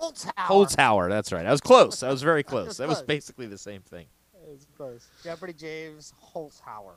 Holzhauer. 0.00 0.32
Holzhauer. 0.36 1.08
That's 1.08 1.32
right. 1.32 1.46
I 1.46 1.50
was 1.50 1.60
close. 1.60 2.02
I 2.02 2.10
was 2.10 2.22
very 2.22 2.42
close. 2.44 2.66
was 2.68 2.76
That 2.78 2.88
was 2.88 2.98
close. 2.98 3.06
basically 3.06 3.46
the 3.46 3.58
same 3.58 3.82
thing. 3.82 4.06
It 4.34 4.50
was 4.50 4.66
close. 4.76 5.06
Jeopardy 5.22 5.52
James 5.52 6.12
Holzhauer. 6.34 6.96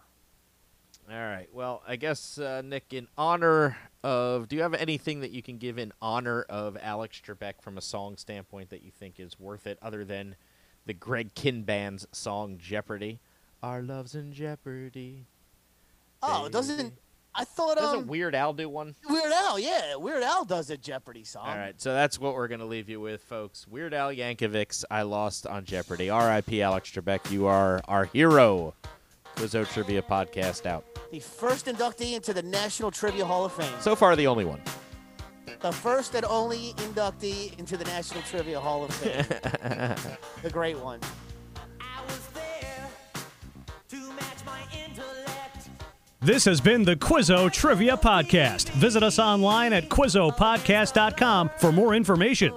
All 1.09 1.15
right. 1.15 1.47
Well, 1.53 1.81
I 1.87 1.95
guess 1.95 2.37
uh, 2.37 2.61
Nick, 2.65 2.91
in 2.93 3.07
honor 3.17 3.77
of, 4.03 4.49
do 4.49 4.57
you 4.57 4.61
have 4.61 4.73
anything 4.73 5.21
that 5.21 5.31
you 5.31 5.41
can 5.41 5.57
give 5.57 5.77
in 5.77 5.93
honor 6.01 6.41
of 6.49 6.77
Alex 6.81 7.21
Trebek 7.25 7.61
from 7.61 7.77
a 7.77 7.81
song 7.81 8.17
standpoint 8.17 8.71
that 8.71 8.83
you 8.83 8.91
think 8.91 9.17
is 9.19 9.39
worth 9.39 9.67
it, 9.67 9.77
other 9.81 10.03
than 10.03 10.35
the 10.87 10.93
Greg 10.93 11.35
Kihn 11.35 11.65
Band's 11.65 12.07
song 12.11 12.57
Jeopardy? 12.57 13.19
Our 13.61 13.81
love's 13.81 14.15
in 14.15 14.33
jeopardy. 14.33 15.25
Oh, 16.23 16.43
baby. 16.43 16.53
doesn't 16.53 16.93
I 17.37 17.43
thought 17.43 17.77
Doesn't 17.77 17.99
um, 17.99 18.07
Weird 18.07 18.33
Al 18.33 18.53
do 18.53 18.67
one? 18.67 18.95
Weird 19.07 19.31
Al? 19.31 19.59
Yeah, 19.59 19.95
Weird 19.95 20.23
Al 20.23 20.43
does 20.43 20.71
a 20.71 20.77
Jeopardy 20.77 21.23
song. 21.23 21.47
All 21.47 21.55
right, 21.55 21.79
so 21.79 21.93
that's 21.93 22.19
what 22.19 22.33
we're 22.33 22.47
going 22.47 22.61
to 22.61 22.65
leave 22.65 22.89
you 22.89 22.99
with, 22.99 23.21
folks. 23.21 23.67
Weird 23.67 23.93
Al 23.93 24.09
Yankovic's 24.09 24.83
I 24.89 25.03
Lost 25.03 25.45
on 25.45 25.63
Jeopardy. 25.63 26.09
R.I.P. 26.09 26.63
Alex 26.63 26.89
Trebek. 26.89 27.29
You 27.29 27.45
are 27.45 27.81
our 27.87 28.05
hero. 28.05 28.73
Quizzo 29.35 29.71
Trivia 29.71 30.01
Podcast 30.01 30.65
out. 30.65 30.83
The 31.11 31.19
first 31.19 31.67
inductee 31.67 32.15
into 32.15 32.33
the 32.33 32.41
National 32.41 32.89
Trivia 32.89 33.23
Hall 33.23 33.45
of 33.45 33.53
Fame. 33.53 33.71
So 33.81 33.95
far, 33.95 34.15
the 34.15 34.25
only 34.25 34.45
one. 34.45 34.59
The 35.59 35.71
first 35.71 36.15
and 36.15 36.25
only 36.25 36.73
inductee 36.77 37.57
into 37.59 37.77
the 37.77 37.85
National 37.85 38.21
Trivia 38.23 38.59
Hall 38.59 38.83
of 38.83 38.93
Fame. 38.93 39.25
the 40.43 40.49
great 40.49 40.77
one. 40.77 40.99
This 46.19 46.45
has 46.45 46.59
been 46.59 46.83
the 46.83 46.95
Quizzo 46.95 47.49
Trivia 47.51 47.95
Podcast. 47.95 48.69
Visit 48.71 49.03
us 49.03 49.19
online 49.19 49.71
at 49.71 49.87
QuizzoPodcast.com 49.87 51.51
for 51.57 51.71
more 51.71 51.93
information. 51.93 52.53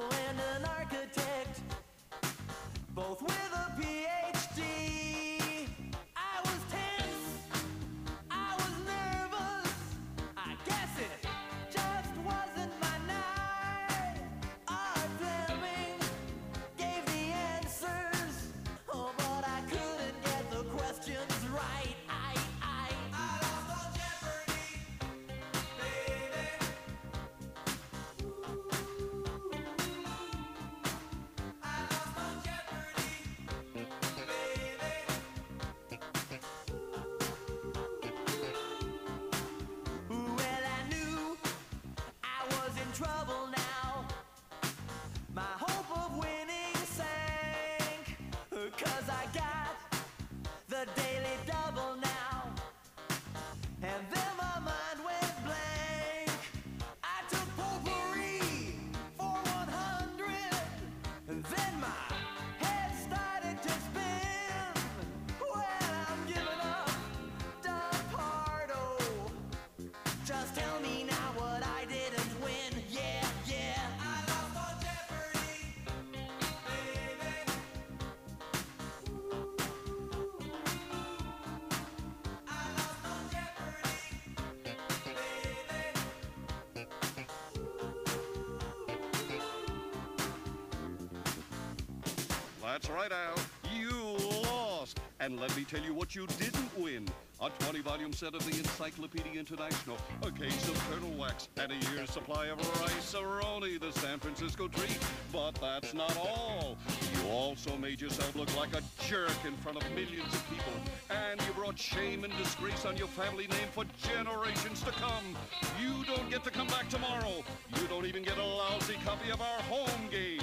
That's 92.80 92.94
right, 92.94 93.12
Al. 93.12 93.34
You 93.76 94.16
lost. 94.44 95.00
And 95.20 95.38
let 95.38 95.54
me 95.54 95.64
tell 95.64 95.82
you 95.82 95.92
what 95.92 96.14
you 96.14 96.26
didn't 96.38 96.70
win. 96.78 97.06
A 97.42 97.50
20-volume 97.50 98.14
set 98.14 98.34
of 98.34 98.42
the 98.50 98.56
Encyclopedia 98.56 99.38
International, 99.38 99.98
a 100.22 100.30
case 100.30 100.66
of 100.66 100.82
turtle 100.90 101.10
Wax, 101.18 101.48
and 101.58 101.72
a 101.72 101.74
year's 101.92 102.10
supply 102.10 102.46
of 102.46 102.58
rice-a-roni, 102.80 103.78
the 103.80 103.92
San 104.00 104.18
Francisco 104.18 104.68
treat. 104.68 104.98
But 105.30 105.56
that's 105.56 105.92
not 105.92 106.16
all. 106.16 106.78
You 107.12 107.28
also 107.30 107.76
made 107.76 108.00
yourself 108.00 108.34
look 108.34 108.54
like 108.56 108.74
a 108.74 108.82
jerk 109.04 109.36
in 109.46 109.54
front 109.58 109.82
of 109.82 109.90
millions 109.90 110.32
of 110.32 110.42
people. 110.48 110.72
And 111.10 111.38
you 111.42 111.52
brought 111.52 111.78
shame 111.78 112.24
and 112.24 112.32
disgrace 112.38 112.86
on 112.86 112.96
your 112.96 113.08
family 113.08 113.46
name 113.48 113.68
for 113.72 113.84
generations 114.02 114.82
to 114.84 114.90
come. 114.92 115.36
You 115.82 116.04
don't 116.14 116.30
get 116.30 116.44
to 116.44 116.50
come 116.50 116.68
back 116.68 116.88
tomorrow. 116.88 117.44
You 117.76 117.86
don't 117.88 118.06
even 118.06 118.22
get 118.22 118.38
a 118.38 118.44
lousy 118.44 118.96
copy 119.04 119.30
of 119.30 119.42
our 119.42 119.62
home 119.64 120.08
game. 120.10 120.40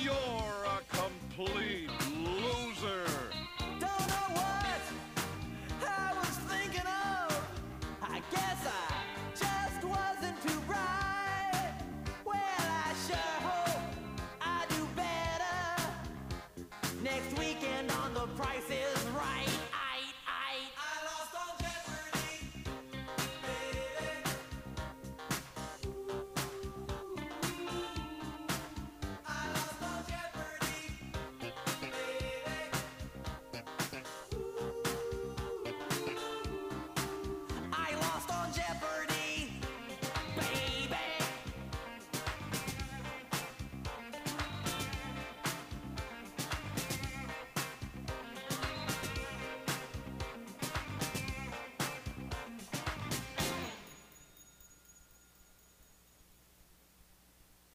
You're 0.00 0.33